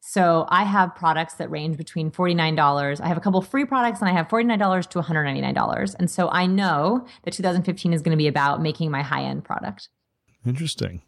[0.00, 3.00] So I have products that range between $49.
[3.00, 5.94] I have a couple free products and I have $49 to $199.
[5.98, 9.44] And so I know that 2015 is going to be about making my high end
[9.44, 9.90] product.
[10.46, 11.02] Interesting,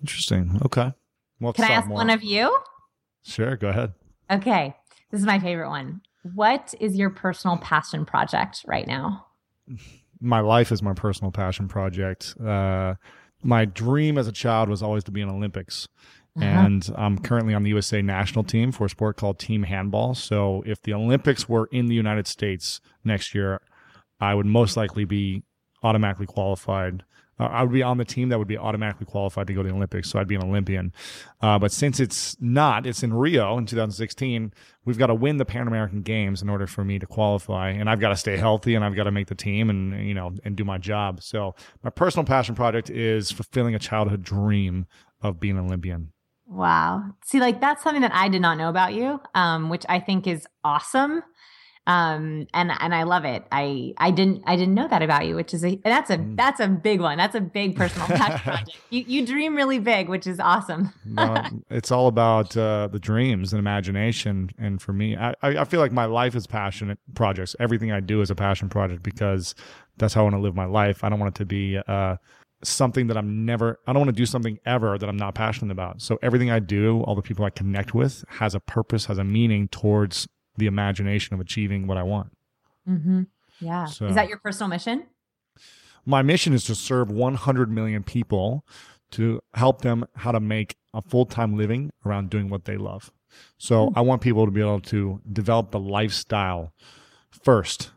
[0.00, 0.60] interesting.
[0.66, 0.92] Okay.
[1.40, 2.56] Well, Can I ask one of you?
[3.22, 3.94] Sure, go ahead.
[4.30, 4.74] Okay.
[5.10, 6.02] This is my favorite one.
[6.34, 9.26] What is your personal passion project right now?
[10.20, 12.34] my life is my personal passion project.
[12.40, 12.94] Uh,
[13.42, 15.88] my dream as a child was always to be in Olympics.
[16.36, 16.44] Uh-huh.
[16.44, 20.14] And I'm currently on the USA national team for a sport called team handball.
[20.14, 23.60] So if the Olympics were in the United States next year,
[24.20, 25.44] I would most likely be
[25.82, 27.04] automatically qualified.
[27.38, 29.68] Uh, I would be on the team that would be automatically qualified to go to
[29.68, 30.10] the Olympics.
[30.10, 30.92] So I'd be an Olympian.
[31.40, 34.52] Uh, but since it's not, it's in Rio in 2016.
[34.84, 37.90] We've got to win the Pan American Games in order for me to qualify, and
[37.90, 40.32] I've got to stay healthy and I've got to make the team and you know
[40.44, 41.22] and do my job.
[41.22, 44.86] So my personal passion project is fulfilling a childhood dream
[45.22, 46.12] of being an Olympian.
[46.46, 47.02] Wow.
[47.24, 50.26] See, like that's something that I did not know about you, um, which I think
[50.26, 51.22] is awesome.
[51.88, 53.44] Um, and and I love it.
[53.52, 56.36] I I didn't I didn't know that about you, which is a that's a Mm.
[56.36, 57.16] that's a big one.
[57.16, 58.76] That's a big personal passion project.
[58.90, 60.92] You you dream really big, which is awesome.
[61.04, 64.50] no, it's all about uh, the dreams and imagination.
[64.58, 67.54] And for me, I, I I feel like my life is passionate projects.
[67.60, 69.54] Everything I do is a passion project because
[69.96, 71.04] that's how I want to live my life.
[71.04, 72.16] I don't want it to be uh,
[72.62, 75.72] something that I'm never, I don't want to do something ever that I'm not passionate
[75.72, 76.00] about.
[76.00, 79.24] So everything I do, all the people I connect with has a purpose, has a
[79.24, 82.32] meaning towards the imagination of achieving what I want.
[82.88, 83.22] Mm-hmm.
[83.60, 83.84] Yeah.
[83.86, 85.04] So- is that your personal mission?
[86.08, 88.64] my mission is to serve 100 million people
[89.10, 93.10] to help them how to make a full-time living around doing what they love
[93.58, 96.72] so i want people to be able to develop the lifestyle
[97.30, 97.90] first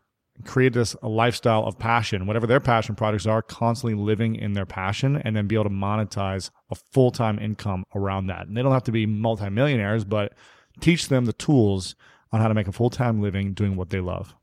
[0.46, 4.66] create this a lifestyle of passion whatever their passion projects are constantly living in their
[4.66, 8.72] passion and then be able to monetize a full-time income around that and they don't
[8.72, 10.34] have to be multimillionaires but
[10.80, 11.96] teach them the tools
[12.32, 14.34] on how to make a full-time living doing what they love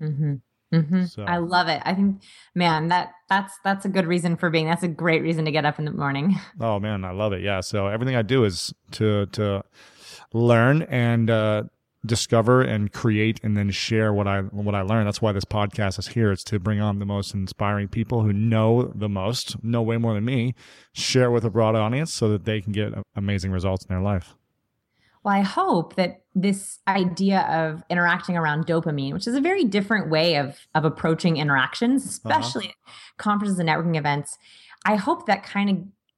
[0.00, 0.34] Mm-hmm.
[0.74, 1.04] Mm-hmm.
[1.04, 1.82] So- I love it.
[1.84, 2.22] I think,
[2.54, 4.66] man, that that's that's a good reason for being.
[4.66, 6.34] That's a great reason to get up in the morning.
[6.60, 7.42] Oh man, I love it.
[7.42, 7.60] Yeah.
[7.60, 9.62] So everything I do is to to
[10.32, 11.64] learn and uh,
[12.04, 15.04] discover and create and then share what I what I learn.
[15.04, 16.32] That's why this podcast is here.
[16.32, 20.14] It's to bring on the most inspiring people who know the most, know way more
[20.14, 20.54] than me,
[20.92, 24.34] share with a broad audience so that they can get amazing results in their life.
[25.22, 30.10] Well, I hope that this idea of interacting around dopamine, which is a very different
[30.10, 32.30] way of of approaching interactions, uh-huh.
[32.30, 32.74] especially at
[33.18, 34.38] conferences and networking events,
[34.84, 35.76] I hope that kind of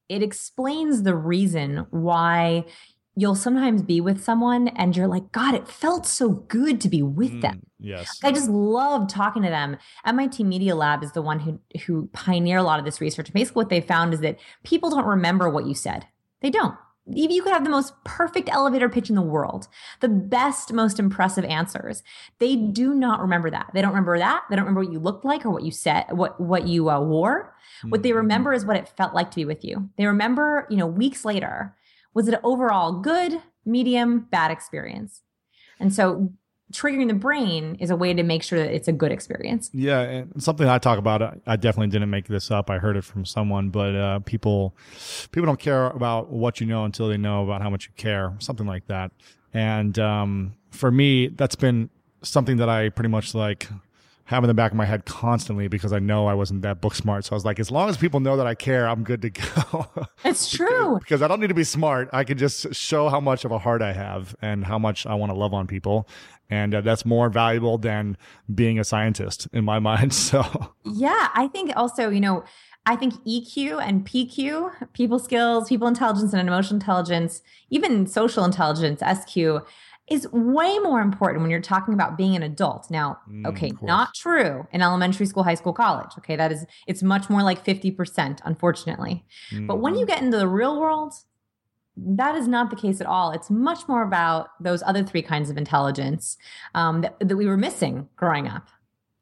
[0.09, 2.64] it explains the reason why
[3.17, 7.03] you'll sometimes be with someone and you're like, God, it felt so good to be
[7.03, 7.67] with mm, them.
[7.79, 8.19] Yes.
[8.23, 9.77] I just love talking to them.
[10.05, 13.33] MIT Media Lab is the one who who pioneer a lot of this research.
[13.33, 16.07] Basically, what they found is that people don't remember what you said.
[16.41, 16.77] They don't.
[17.12, 19.69] Even you could have the most perfect elevator pitch in the world,
[20.01, 22.03] the best, most impressive answers.
[22.39, 23.71] They do not remember that.
[23.75, 24.45] They don't remember that.
[24.49, 27.01] They don't remember what you looked like or what you said, what what you uh,
[27.01, 27.55] wore.
[27.79, 27.91] Mm-hmm.
[27.91, 28.19] What they mm-hmm.
[28.19, 29.91] remember is what it felt like to be with you.
[29.99, 31.77] They remember, you know, weeks later
[32.15, 35.23] was it overall good, medium, bad experience?
[35.79, 36.33] And so
[36.73, 39.71] triggering the brain is a way to make sure that it's a good experience.
[39.73, 41.41] Yeah, and something I talk about.
[41.47, 42.71] I definitely didn't make this up.
[42.71, 44.75] I heard it from someone, but uh, people
[45.31, 48.35] people don't care about what you know until they know about how much you care.
[48.39, 49.12] Something like that.
[49.53, 51.91] And um, for me, that's been
[52.23, 53.69] something that I pretty much like
[54.27, 56.95] have in the back of my head constantly because I know I wasn't that book
[56.95, 57.25] smart.
[57.25, 59.31] So I was like, as long as people know that I care, I'm good to
[59.31, 59.87] go.
[60.25, 60.99] It's true.
[60.99, 62.09] because I don't need to be smart.
[62.12, 65.14] I can just show how much of a heart I have and how much I
[65.14, 66.09] want to love on people.
[66.49, 68.16] And uh, that's more valuable than
[68.55, 70.14] being a scientist in my mind.
[70.14, 70.43] So,
[70.85, 72.45] yeah, I think also, you know,
[72.87, 79.01] I think EQ and PQ, people skills, people intelligence, and emotional intelligence, even social intelligence,
[79.01, 79.62] SQ,
[80.09, 82.91] is way more important when you're talking about being an adult.
[82.91, 86.11] Now, mm, okay, not true in elementary school, high school, college.
[86.19, 89.25] Okay, that is, it's much more like 50%, unfortunately.
[89.51, 89.67] Mm.
[89.67, 90.09] But when you mm-hmm.
[90.09, 91.15] get into the real world,
[91.97, 93.31] that is not the case at all.
[93.31, 96.37] It's much more about those other three kinds of intelligence
[96.75, 98.69] um, that, that we were missing growing up.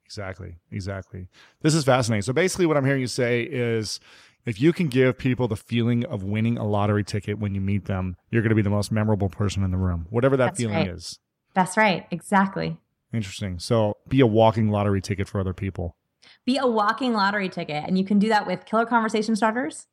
[0.04, 0.56] Exactly.
[0.70, 1.28] Exactly.
[1.60, 2.22] This is fascinating.
[2.22, 4.00] So basically, what I'm hearing you say is
[4.44, 7.84] if you can give people the feeling of winning a lottery ticket when you meet
[7.84, 10.60] them, you're going to be the most memorable person in the room, whatever that That's
[10.60, 10.88] feeling right.
[10.88, 11.18] is.
[11.54, 12.06] That's right.
[12.10, 12.78] Exactly.
[13.12, 13.58] Interesting.
[13.58, 15.96] So be a walking lottery ticket for other people.
[16.44, 17.84] Be a walking lottery ticket.
[17.86, 19.86] And you can do that with killer conversation starters.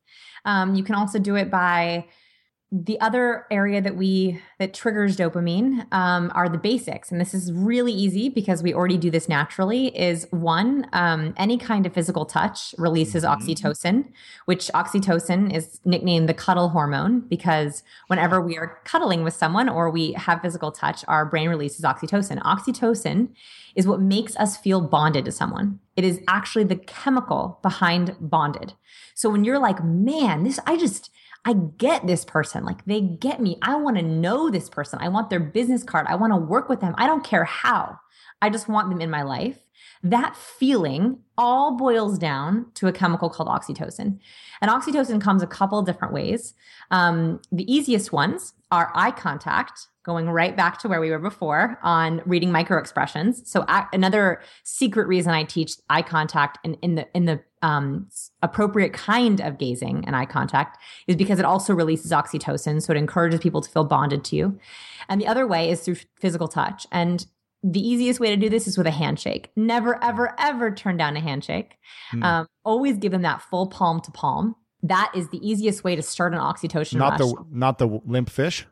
[0.44, 2.06] Um, you can also do it by
[2.72, 7.10] the other area that we that triggers dopamine um, are the basics.
[7.10, 11.58] And this is really easy because we already do this naturally is one um, any
[11.58, 13.42] kind of physical touch releases mm-hmm.
[13.42, 14.12] oxytocin
[14.44, 19.90] which oxytocin is nicknamed the cuddle hormone because whenever we are cuddling with someone or
[19.90, 22.40] we have physical touch our brain releases oxytocin.
[22.42, 23.30] Oxytocin
[23.74, 25.80] is what makes us feel bonded to someone.
[25.96, 28.74] It is actually the chemical behind bonded.
[29.14, 31.10] So when you're like man this i just
[31.44, 32.64] I get this person.
[32.64, 33.58] Like they get me.
[33.62, 34.98] I want to know this person.
[35.00, 36.06] I want their business card.
[36.08, 36.94] I want to work with them.
[36.98, 37.98] I don't care how.
[38.42, 39.58] I just want them in my life.
[40.02, 44.18] That feeling all boils down to a chemical called oxytocin.
[44.60, 46.54] And oxytocin comes a couple different ways.
[46.90, 51.78] Um, the easiest ones are eye contact, going right back to where we were before
[51.82, 53.42] on reading micro expressions.
[53.50, 58.08] So another secret reason I teach eye contact in, in the in the um,
[58.42, 62.96] appropriate kind of gazing and eye contact is because it also releases oxytocin, so it
[62.96, 64.58] encourages people to feel bonded to you.
[65.08, 66.86] And the other way is through physical touch.
[66.90, 67.26] And
[67.62, 69.50] the easiest way to do this is with a handshake.
[69.56, 71.76] Never, ever, ever turn down a handshake.
[72.10, 72.22] Hmm.
[72.22, 74.56] Um, always give them that full palm to palm.
[74.82, 77.30] That is the easiest way to start an oxytocin not rush.
[77.30, 78.66] the not the limp fish.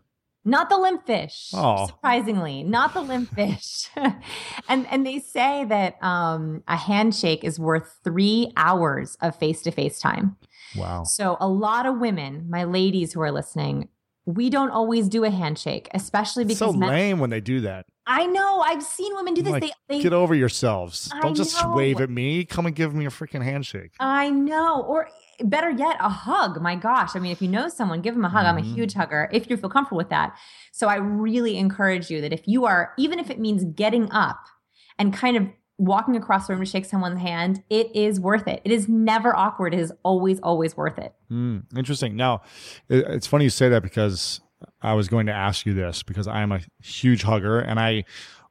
[0.45, 1.51] Not the limp fish.
[1.53, 1.87] Oh.
[1.87, 3.89] Surprisingly, not the limp fish.
[4.69, 9.71] and and they say that um, a handshake is worth three hours of face to
[9.71, 10.37] face time.
[10.77, 11.05] Wow.
[11.05, 13.89] So a lot of women, my ladies who are listening,
[14.29, 17.63] we don't always do a handshake, especially because it's so men- lame when they do
[17.63, 17.87] that.
[18.07, 18.61] I know.
[18.61, 19.53] I've seen women do this.
[19.53, 21.11] Like, they, they, get over yourselves.
[21.15, 21.75] I Don't just know.
[21.75, 22.45] wave at me.
[22.45, 23.93] Come and give me a freaking handshake.
[24.01, 24.83] I know.
[24.83, 25.09] Or
[25.41, 26.61] better yet, a hug.
[26.61, 27.17] My gosh.
[27.17, 28.45] I mean, if you know someone, give them a hug.
[28.45, 28.49] Mm-hmm.
[28.49, 28.75] I'm a mm-hmm.
[28.75, 30.37] huge hugger if you feel comfortable with that.
[30.73, 34.45] So I really encourage you that if you are, even if it means getting up
[34.99, 35.49] and kind of
[35.79, 38.61] walking across the room to shake someone's hand, it is worth it.
[38.65, 39.73] It is never awkward.
[39.73, 41.15] It is always, always worth it.
[41.31, 42.17] Mm, interesting.
[42.17, 42.43] Now,
[42.89, 44.41] it's funny you say that because
[44.83, 48.05] I was going to ask you this because I am a huge hugger and I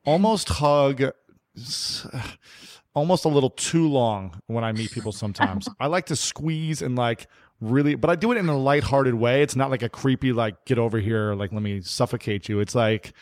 [0.05, 1.03] almost hug
[2.93, 5.67] almost a little too long when I meet people sometimes.
[5.79, 7.27] I like to squeeze and like
[7.59, 9.41] really, but I do it in a lighthearted way.
[9.41, 12.59] It's not like a creepy, like, get over here, like, let me suffocate you.
[12.59, 13.13] It's like,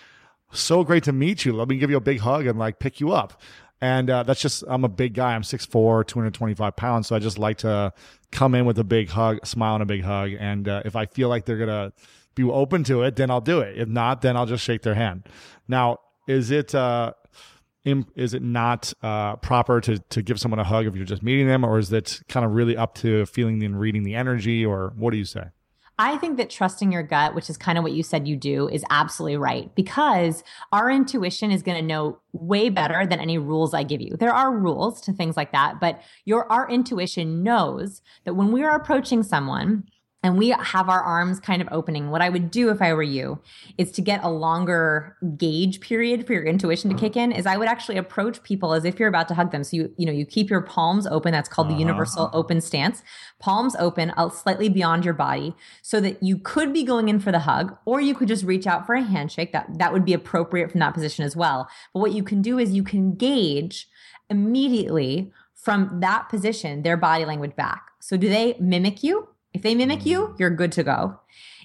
[0.51, 1.53] so great to meet you.
[1.53, 3.41] Let me give you a big hug and like pick you up.
[3.81, 5.35] And uh, that's just, I'm a big guy.
[5.35, 7.07] I'm 6'4, 225 pounds.
[7.07, 7.93] So I just like to
[8.31, 10.31] come in with a big hug, smile and a big hug.
[10.39, 11.93] And uh, if I feel like they're going to
[12.35, 13.77] be open to it, then I'll do it.
[13.77, 15.27] If not, then I'll just shake their hand.
[15.67, 17.13] Now, is it, uh,
[18.15, 21.47] is it not uh, proper to to give someone a hug if you're just meeting
[21.47, 24.93] them, or is it kind of really up to feeling and reading the energy, or
[24.97, 25.49] what do you say?
[25.97, 28.67] I think that trusting your gut, which is kind of what you said you do,
[28.67, 30.43] is absolutely right because
[30.73, 34.17] our intuition is going to know way better than any rules I give you.
[34.17, 38.63] There are rules to things like that, but your our intuition knows that when we
[38.63, 39.85] are approaching someone
[40.25, 42.09] and we have our arms kind of opening.
[42.09, 43.39] What I would do if I were you
[43.77, 47.57] is to get a longer gauge period for your intuition to kick in is I
[47.57, 49.63] would actually approach people as if you're about to hug them.
[49.63, 51.31] So you you know, you keep your palms open.
[51.31, 51.75] That's called uh-huh.
[51.75, 53.03] the universal open stance.
[53.37, 57.31] Palms open uh, slightly beyond your body so that you could be going in for
[57.31, 59.51] the hug or you could just reach out for a handshake.
[59.51, 61.69] That that would be appropriate from that position as well.
[61.93, 63.87] But what you can do is you can gauge
[64.31, 67.91] immediately from that position their body language back.
[67.99, 69.27] So do they mimic you?
[69.55, 70.39] If they mimic you, mm.
[70.39, 71.17] you're good to go.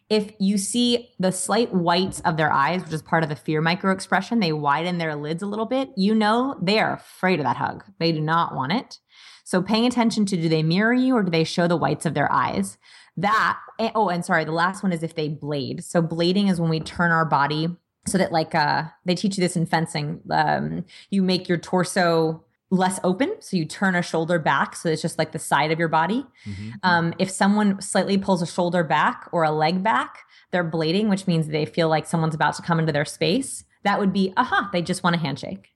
[0.09, 3.61] If you see the slight whites of their eyes, which is part of the fear
[3.61, 7.45] micro expression, they widen their lids a little bit, you know they are afraid of
[7.45, 7.85] that hug.
[7.99, 8.99] They do not want it.
[9.45, 12.15] So paying attention to do they mirror you or do they show the whites of
[12.15, 12.79] their eyes?
[13.17, 15.83] That, eh, oh, and sorry, the last one is if they blade.
[15.83, 17.77] So blading is when we turn our body
[18.07, 20.21] so that like uh they teach you this in fencing.
[20.31, 23.35] Um, you make your torso less open.
[23.41, 24.77] So you turn a shoulder back.
[24.77, 26.25] So it's just like the side of your body.
[26.47, 26.71] Mm-hmm.
[26.83, 30.21] Um, if someone slightly pulls a shoulder back or a leg back,
[30.53, 33.65] they're blading, which means they feel like someone's about to come into their space.
[33.83, 35.71] That would be, aha, they just want a handshake.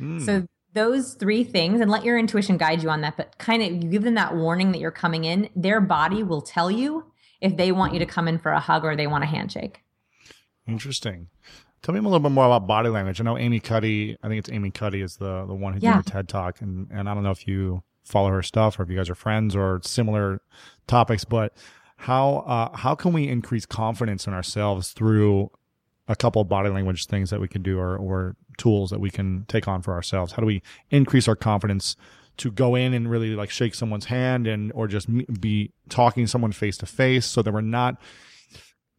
[0.00, 0.20] Mm.
[0.24, 3.70] So those three things, and let your intuition guide you on that, but kind of
[3.70, 7.56] you give them that warning that you're coming in, their body will tell you if
[7.56, 9.82] they want you to come in for a hug or they want a handshake.
[10.66, 11.28] Interesting.
[11.82, 13.20] Tell me a little bit more about body language.
[13.20, 15.96] I know Amy Cuddy, I think it's Amy Cuddy is the, the one who yeah.
[15.96, 16.60] did the TED Talk.
[16.60, 19.16] And, and I don't know if you follow her stuff or if you guys are
[19.16, 20.40] friends or similar
[20.86, 21.56] topics, but
[21.96, 25.50] how, uh, how can we increase confidence in ourselves through
[26.06, 29.10] a couple of body language things that we can do or, or tools that we
[29.10, 30.32] can take on for ourselves?
[30.32, 31.96] How do we increase our confidence
[32.36, 35.08] to go in and really like shake someone's hand and, or just
[35.40, 38.00] be talking someone face to face so that we're not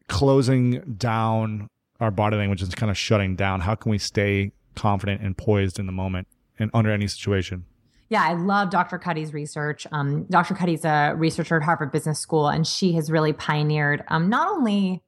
[0.08, 1.68] closing down
[2.04, 3.60] our body language is kind of shutting down.
[3.60, 6.28] How can we stay confident and poised in the moment
[6.58, 7.64] and under any situation?
[8.10, 8.98] Yeah, I love Dr.
[8.98, 9.86] Cuddy's research.
[9.90, 10.54] Um, Dr.
[10.54, 15.02] Cuddy's a researcher at Harvard Business School, and she has really pioneered um, not only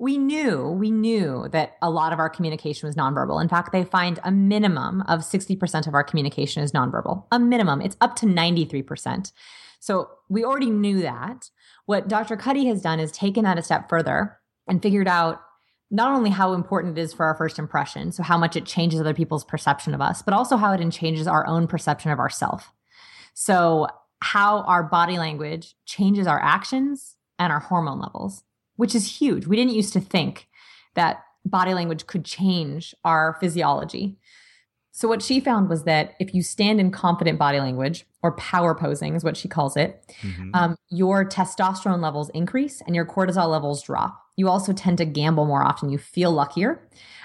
[0.00, 3.42] we knew we knew that a lot of our communication was nonverbal.
[3.42, 7.24] In fact, they find a minimum of 60% of our communication is nonverbal.
[7.32, 7.80] A minimum.
[7.80, 9.32] It's up to 93%.
[9.80, 11.50] So we already knew that.
[11.86, 12.36] What Dr.
[12.36, 14.38] Cuddy has done is taken that a step further
[14.68, 15.40] and figured out
[15.90, 19.00] not only how important it is for our first impression, so how much it changes
[19.00, 22.72] other people's perception of us, but also how it changes our own perception of ourself.
[23.34, 23.86] So,
[24.20, 28.42] how our body language changes our actions and our hormone levels,
[28.76, 29.46] which is huge.
[29.46, 30.48] We didn't used to think
[30.94, 34.18] that body language could change our physiology.
[34.90, 38.74] So, what she found was that if you stand in confident body language, or power
[38.74, 40.50] posing is what she calls it, mm-hmm.
[40.54, 44.20] um, your testosterone levels increase and your cortisol levels drop.
[44.38, 45.90] You also tend to gamble more often.
[45.90, 46.80] You feel luckier,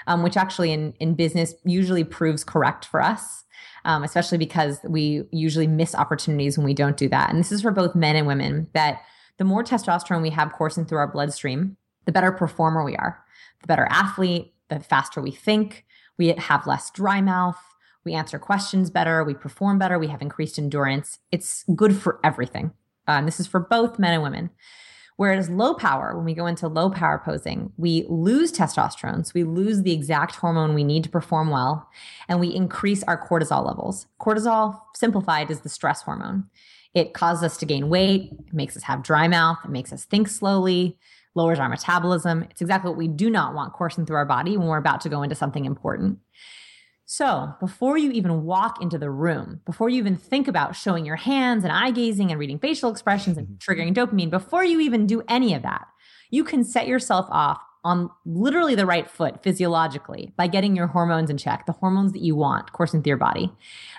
[0.08, 3.44] um, which actually in, in business usually proves correct for us.
[3.86, 7.28] Um, especially because we usually miss opportunities when we don't do that.
[7.28, 9.02] And this is for both men and women that
[9.36, 13.22] the more testosterone we have coursing through our bloodstream, the better performer we are,
[13.60, 15.84] the better athlete, the faster we think,
[16.16, 17.58] we have less dry mouth.
[18.04, 19.22] We answer questions better.
[19.22, 19.98] We perform better.
[19.98, 21.18] We have increased endurance.
[21.30, 22.72] It's good for everything.
[23.06, 24.50] Uh, this is for both men and women.
[25.16, 29.24] Whereas low power, when we go into low power posing, we lose testosterone.
[29.24, 31.88] So we lose the exact hormone we need to perform well,
[32.28, 34.06] and we increase our cortisol levels.
[34.20, 36.44] Cortisol, simplified, is the stress hormone.
[36.94, 40.04] It causes us to gain weight, it makes us have dry mouth, it makes us
[40.04, 40.98] think slowly,
[41.34, 42.44] lowers our metabolism.
[42.50, 45.08] It's exactly what we do not want coursing through our body when we're about to
[45.08, 46.18] go into something important.
[47.06, 51.16] So, before you even walk into the room, before you even think about showing your
[51.16, 53.56] hands and eye gazing and reading facial expressions and mm-hmm.
[53.72, 55.86] triggering dopamine, before you even do any of that,
[56.30, 61.28] you can set yourself off on literally the right foot physiologically by getting your hormones
[61.28, 63.52] in check, the hormones that you want coursing through your body.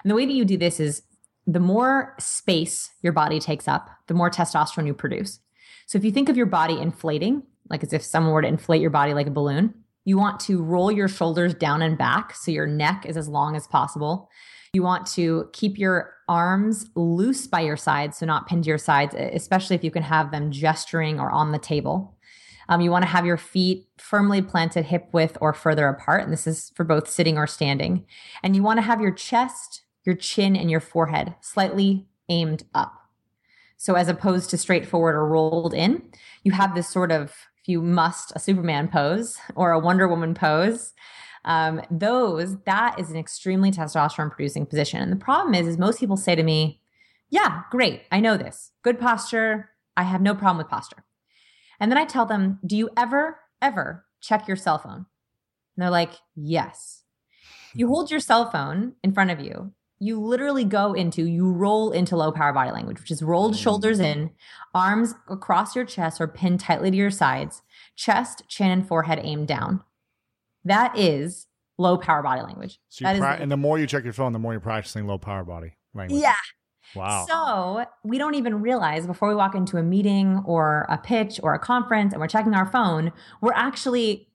[0.04, 1.04] And the way that you do this is
[1.46, 5.40] the more space your body takes up, the more testosterone you produce.
[5.86, 8.82] So if you think of your body inflating, like as if someone were to inflate
[8.82, 9.76] your body like a balloon,
[10.06, 13.56] you want to roll your shoulders down and back so your neck is as long
[13.56, 14.30] as possible.
[14.74, 18.78] You want to keep your arms loose by your sides, so not pinned to your
[18.78, 22.16] sides, especially if you can have them gesturing or on the table.
[22.68, 26.24] Um, you want to have your feet firmly planted hip width or further apart.
[26.24, 28.06] And this is for both sitting or standing.
[28.44, 32.94] And you want to have your chest, your chin, and your forehead slightly aimed up.
[33.78, 36.10] So as opposed to straightforward or rolled in,
[36.44, 37.34] you have this sort of,
[37.66, 40.94] if you must, a Superman pose or a Wonder Woman pose.
[41.46, 45.02] Um, those that is an extremely testosterone producing position.
[45.02, 46.80] And the problem is, is most people say to me,
[47.30, 48.72] "Yeah, great, I know this.
[48.84, 49.72] Good posture.
[49.98, 51.06] I have no problem with posture."
[51.80, 55.08] And then I tell them, "Do you ever, ever check your cell phone?"
[55.76, 57.04] And they're like, "Yes."
[57.74, 59.74] You hold your cell phone in front of you
[60.06, 63.58] you literally go into, you roll into low power body language, which is rolled mm.
[63.58, 64.32] shoulders in,
[64.74, 67.62] arms across your chest or pinned tightly to your sides,
[67.96, 69.82] chest, chin, and forehead aimed down.
[70.64, 71.48] That is
[71.78, 72.80] low power body language.
[72.90, 75.44] So pra- and the more you check your phone, the more you're practicing low power
[75.44, 76.22] body language.
[76.22, 76.36] Yeah.
[76.96, 77.26] Wow.
[77.28, 81.54] So we don't even realize before we walk into a meeting or a pitch or
[81.54, 84.28] a conference and we're checking our phone, we're actually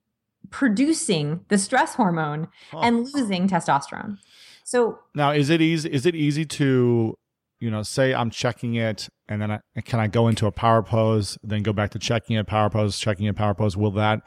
[0.49, 4.17] producing the stress hormone and losing testosterone.
[4.63, 7.15] So now is it easy is it easy to
[7.59, 10.81] you know say I'm checking it and then I, can I go into a power
[10.81, 13.77] pose then go back to checking it power pose checking it power pose?
[13.77, 14.21] Will that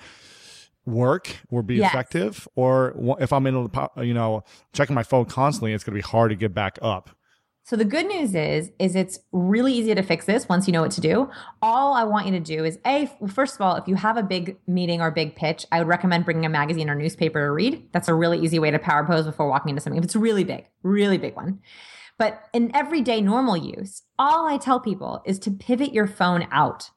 [0.87, 1.93] work or be yes.
[1.93, 2.47] effective?
[2.57, 6.09] Or if I'm in a, you know checking my phone constantly it's going to be
[6.09, 7.11] hard to get back up
[7.67, 10.83] so the good news is, is it's really easy to fix this once you know
[10.83, 11.31] what to do.
[11.63, 14.23] All I want you to do is a first of all, if you have a
[14.23, 17.89] big meeting or big pitch, I would recommend bringing a magazine or newspaper to read.
[17.93, 19.97] That's a really easy way to power pose before walking into something.
[19.97, 21.61] If it's really big, really big one.
[22.19, 26.91] But in everyday normal use, all I tell people is to pivot your phone out.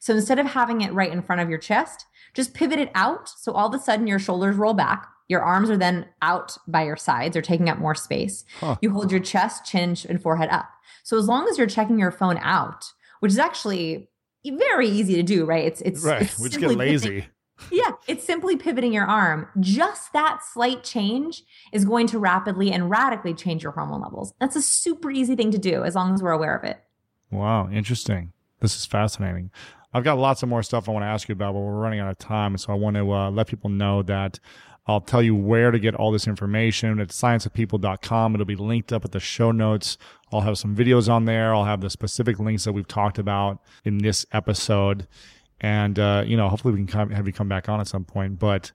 [0.00, 3.28] So instead of having it right in front of your chest, just pivot it out.
[3.28, 6.84] So all of a sudden your shoulders roll back your arms are then out by
[6.84, 8.44] your sides or taking up more space.
[8.60, 8.76] Huh.
[8.80, 10.68] You hold your chest, chin, and forehead up.
[11.02, 12.84] So as long as you're checking your phone out,
[13.20, 14.10] which is actually
[14.44, 15.64] very easy to do, right?
[15.64, 16.22] It's it's right.
[16.22, 17.08] It's we just get lazy.
[17.08, 17.30] Pivoting.
[17.70, 19.46] Yeah, it's simply pivoting your arm.
[19.60, 24.34] Just that slight change is going to rapidly and radically change your hormone levels.
[24.40, 26.82] That's a super easy thing to do as long as we're aware of it.
[27.30, 28.32] Wow, interesting.
[28.58, 29.52] This is fascinating.
[29.92, 32.00] I've got lots of more stuff I want to ask you about, but we're running
[32.00, 32.58] out of time.
[32.58, 34.40] So I want to uh, let people know that
[34.86, 36.98] I'll tell you where to get all this information.
[37.00, 38.34] It's scienceofpeople.com.
[38.34, 39.96] It'll be linked up at the show notes.
[40.30, 41.54] I'll have some videos on there.
[41.54, 45.06] I'll have the specific links that we've talked about in this episode.
[45.60, 48.04] And, uh, you know, hopefully we can come, have you come back on at some
[48.04, 48.38] point.
[48.38, 48.72] But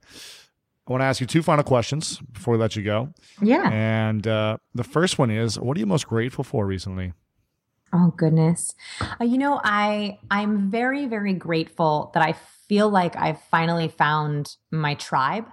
[0.88, 3.14] I want to ask you two final questions before we let you go.
[3.42, 3.70] Yeah.
[3.70, 7.14] And uh, the first one is what are you most grateful for recently?
[7.94, 8.74] Oh goodness.
[9.20, 12.36] Uh, you know, I I'm very very grateful that I
[12.68, 15.48] feel like I've finally found my tribe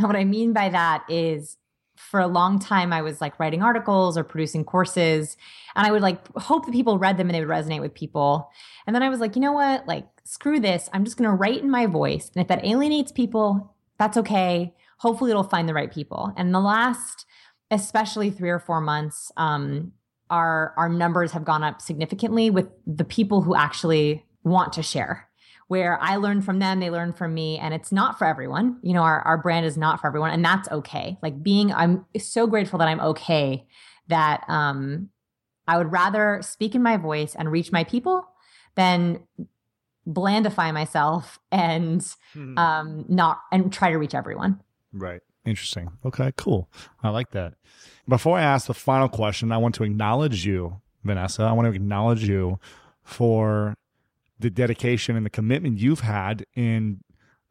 [0.00, 1.56] and what I mean by that is
[1.96, 5.36] for a long time I was like writing articles or producing courses
[5.76, 8.50] and I would like hope that people read them and they would resonate with people.
[8.86, 9.86] And then I was like, you know what?
[9.86, 10.88] Like screw this.
[10.92, 12.30] I'm just going to write in my voice.
[12.34, 14.74] And if that alienates people, that's okay.
[14.98, 16.32] Hopefully it'll find the right people.
[16.36, 17.26] And the last
[17.70, 19.92] especially 3 or 4 months um
[20.30, 25.29] our our numbers have gone up significantly with the people who actually want to share
[25.70, 28.80] where I learn from them, they learn from me, and it's not for everyone.
[28.82, 31.16] You know, our, our brand is not for everyone, and that's okay.
[31.22, 33.68] Like being, I'm so grateful that I'm okay
[34.08, 35.10] that um,
[35.68, 38.26] I would rather speak in my voice and reach my people
[38.74, 39.20] than
[40.08, 42.58] blandify myself and hmm.
[42.58, 44.58] um, not and try to reach everyone.
[44.92, 45.20] Right.
[45.44, 45.90] Interesting.
[46.04, 46.68] Okay, cool.
[47.00, 47.54] I like that.
[48.08, 51.44] Before I ask the final question, I want to acknowledge you, Vanessa.
[51.44, 52.58] I want to acknowledge you
[53.04, 53.76] for
[54.40, 57.00] the dedication and the commitment you've had in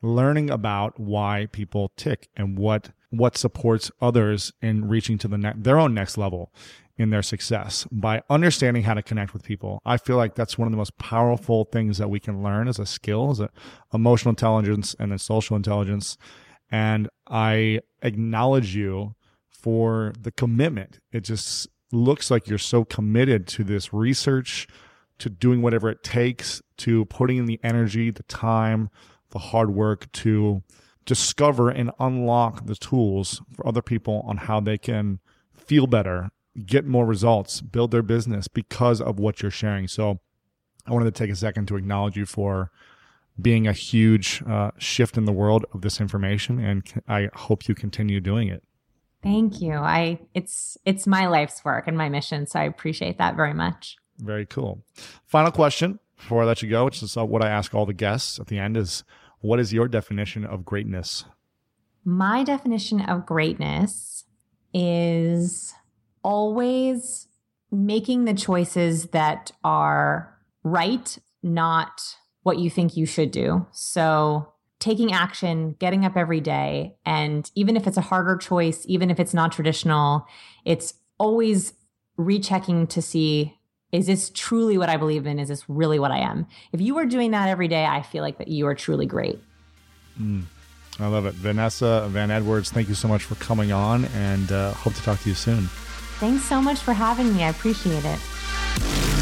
[0.01, 5.53] learning about why people tick and what what supports others in reaching to the ne-
[5.55, 6.53] their own next level
[6.97, 9.81] in their success by understanding how to connect with people.
[9.85, 12.77] I feel like that's one of the most powerful things that we can learn as
[12.77, 13.49] a skill, as a
[13.93, 16.17] emotional intelligence and then social intelligence.
[16.69, 19.15] And I acknowledge you
[19.47, 20.99] for the commitment.
[21.11, 24.67] It just looks like you're so committed to this research,
[25.19, 28.89] to doing whatever it takes, to putting in the energy, the time,
[29.31, 30.63] the hard work to
[31.05, 35.19] discover and unlock the tools for other people on how they can
[35.53, 36.29] feel better,
[36.65, 39.87] get more results, build their business because of what you're sharing.
[39.87, 40.19] So
[40.85, 42.71] I wanted to take a second to acknowledge you for
[43.41, 47.75] being a huge uh, shift in the world of this information and I hope you
[47.75, 48.63] continue doing it.
[49.21, 49.73] Thank you.
[49.73, 53.97] I it's it's my life's work and my mission, so I appreciate that very much.
[54.19, 54.83] Very cool.
[55.25, 57.93] Final question before I let you go, which is uh, what I ask all the
[57.93, 59.03] guests at the end is
[59.39, 61.25] what is your definition of greatness?
[62.03, 64.25] My definition of greatness
[64.73, 65.73] is
[66.23, 67.27] always
[67.71, 72.01] making the choices that are right, not
[72.43, 73.65] what you think you should do.
[73.71, 79.11] So, taking action, getting up every day, and even if it's a harder choice, even
[79.11, 80.25] if it's not traditional,
[80.63, 81.73] it's always
[82.17, 83.58] rechecking to see
[83.91, 85.39] is this truly what I believe in?
[85.39, 86.45] Is this really what I am?
[86.71, 89.39] If you are doing that every day, I feel like that you are truly great.
[90.21, 90.43] Mm,
[90.99, 91.33] I love it.
[91.33, 95.19] Vanessa Van Edwards, thank you so much for coming on and uh, hope to talk
[95.21, 95.67] to you soon.
[96.19, 97.43] Thanks so much for having me.
[97.43, 99.18] I appreciate it.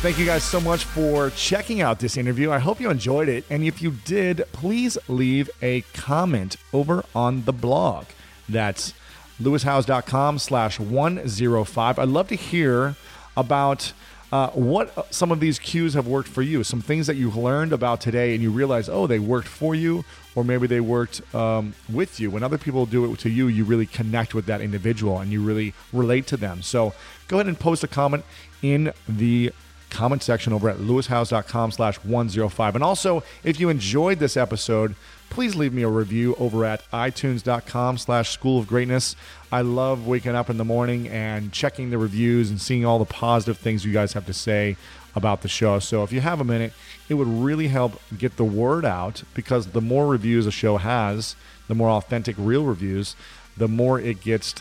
[0.00, 2.50] Thank you guys so much for checking out this interview.
[2.50, 3.44] I hope you enjoyed it.
[3.50, 8.06] And if you did, please leave a comment over on the blog.
[8.48, 8.94] That's
[9.42, 11.98] lewishowes.com slash 105.
[11.98, 12.96] I'd love to hear
[13.36, 13.92] about
[14.32, 16.64] uh, what some of these cues have worked for you.
[16.64, 20.06] Some things that you learned about today and you realize, oh, they worked for you,
[20.34, 22.30] or maybe they worked um, with you.
[22.30, 25.42] When other people do it to you, you really connect with that individual and you
[25.42, 26.62] really relate to them.
[26.62, 26.94] So
[27.28, 28.24] go ahead and post a comment
[28.62, 29.52] in the
[29.90, 32.74] comment section over at lewishowes.com slash 105.
[32.74, 34.94] And also, if you enjoyed this episode,
[35.28, 39.16] please leave me a review over at itunes.com slash school of greatness.
[39.52, 43.04] I love waking up in the morning and checking the reviews and seeing all the
[43.04, 44.76] positive things you guys have to say
[45.14, 45.78] about the show.
[45.78, 46.72] So if you have a minute,
[47.08, 51.34] it would really help get the word out because the more reviews a show has,
[51.68, 53.16] the more authentic, real reviews,
[53.56, 54.54] the more it gets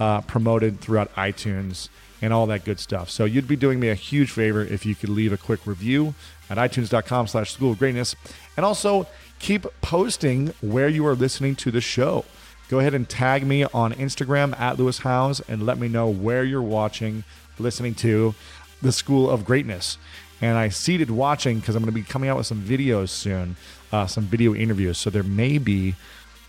[0.00, 1.88] uh, promoted throughout iTunes
[2.22, 3.10] and all that good stuff.
[3.10, 6.14] So you'd be doing me a huge favor if you could leave a quick review
[6.48, 8.14] at itunes.com slash school of greatness.
[8.56, 9.08] And also
[9.40, 12.24] keep posting where you are listening to the show.
[12.68, 16.44] Go ahead and tag me on Instagram at Lewis Howes and let me know where
[16.44, 17.24] you're watching,
[17.58, 18.34] listening to
[18.80, 19.98] the School of Greatness.
[20.40, 23.56] And I seeded watching because I'm going to be coming out with some videos soon,
[23.90, 24.96] uh, some video interviews.
[24.98, 25.96] So there may be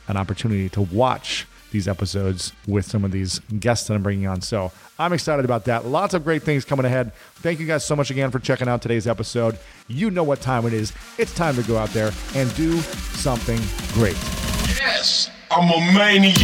[0.07, 4.39] an opportunity to watch these episodes with some of these guests that I'm bringing on.
[4.39, 5.85] So I'm excited about that.
[5.85, 7.11] Lots of great things coming ahead.
[7.35, 9.59] Thank you guys so much again for checking out today's episode.
[9.89, 10.93] You know what time it is.
[11.17, 13.59] It's time to go out there and do something
[13.93, 14.15] great.
[14.79, 16.43] Yes, I'm a maniac.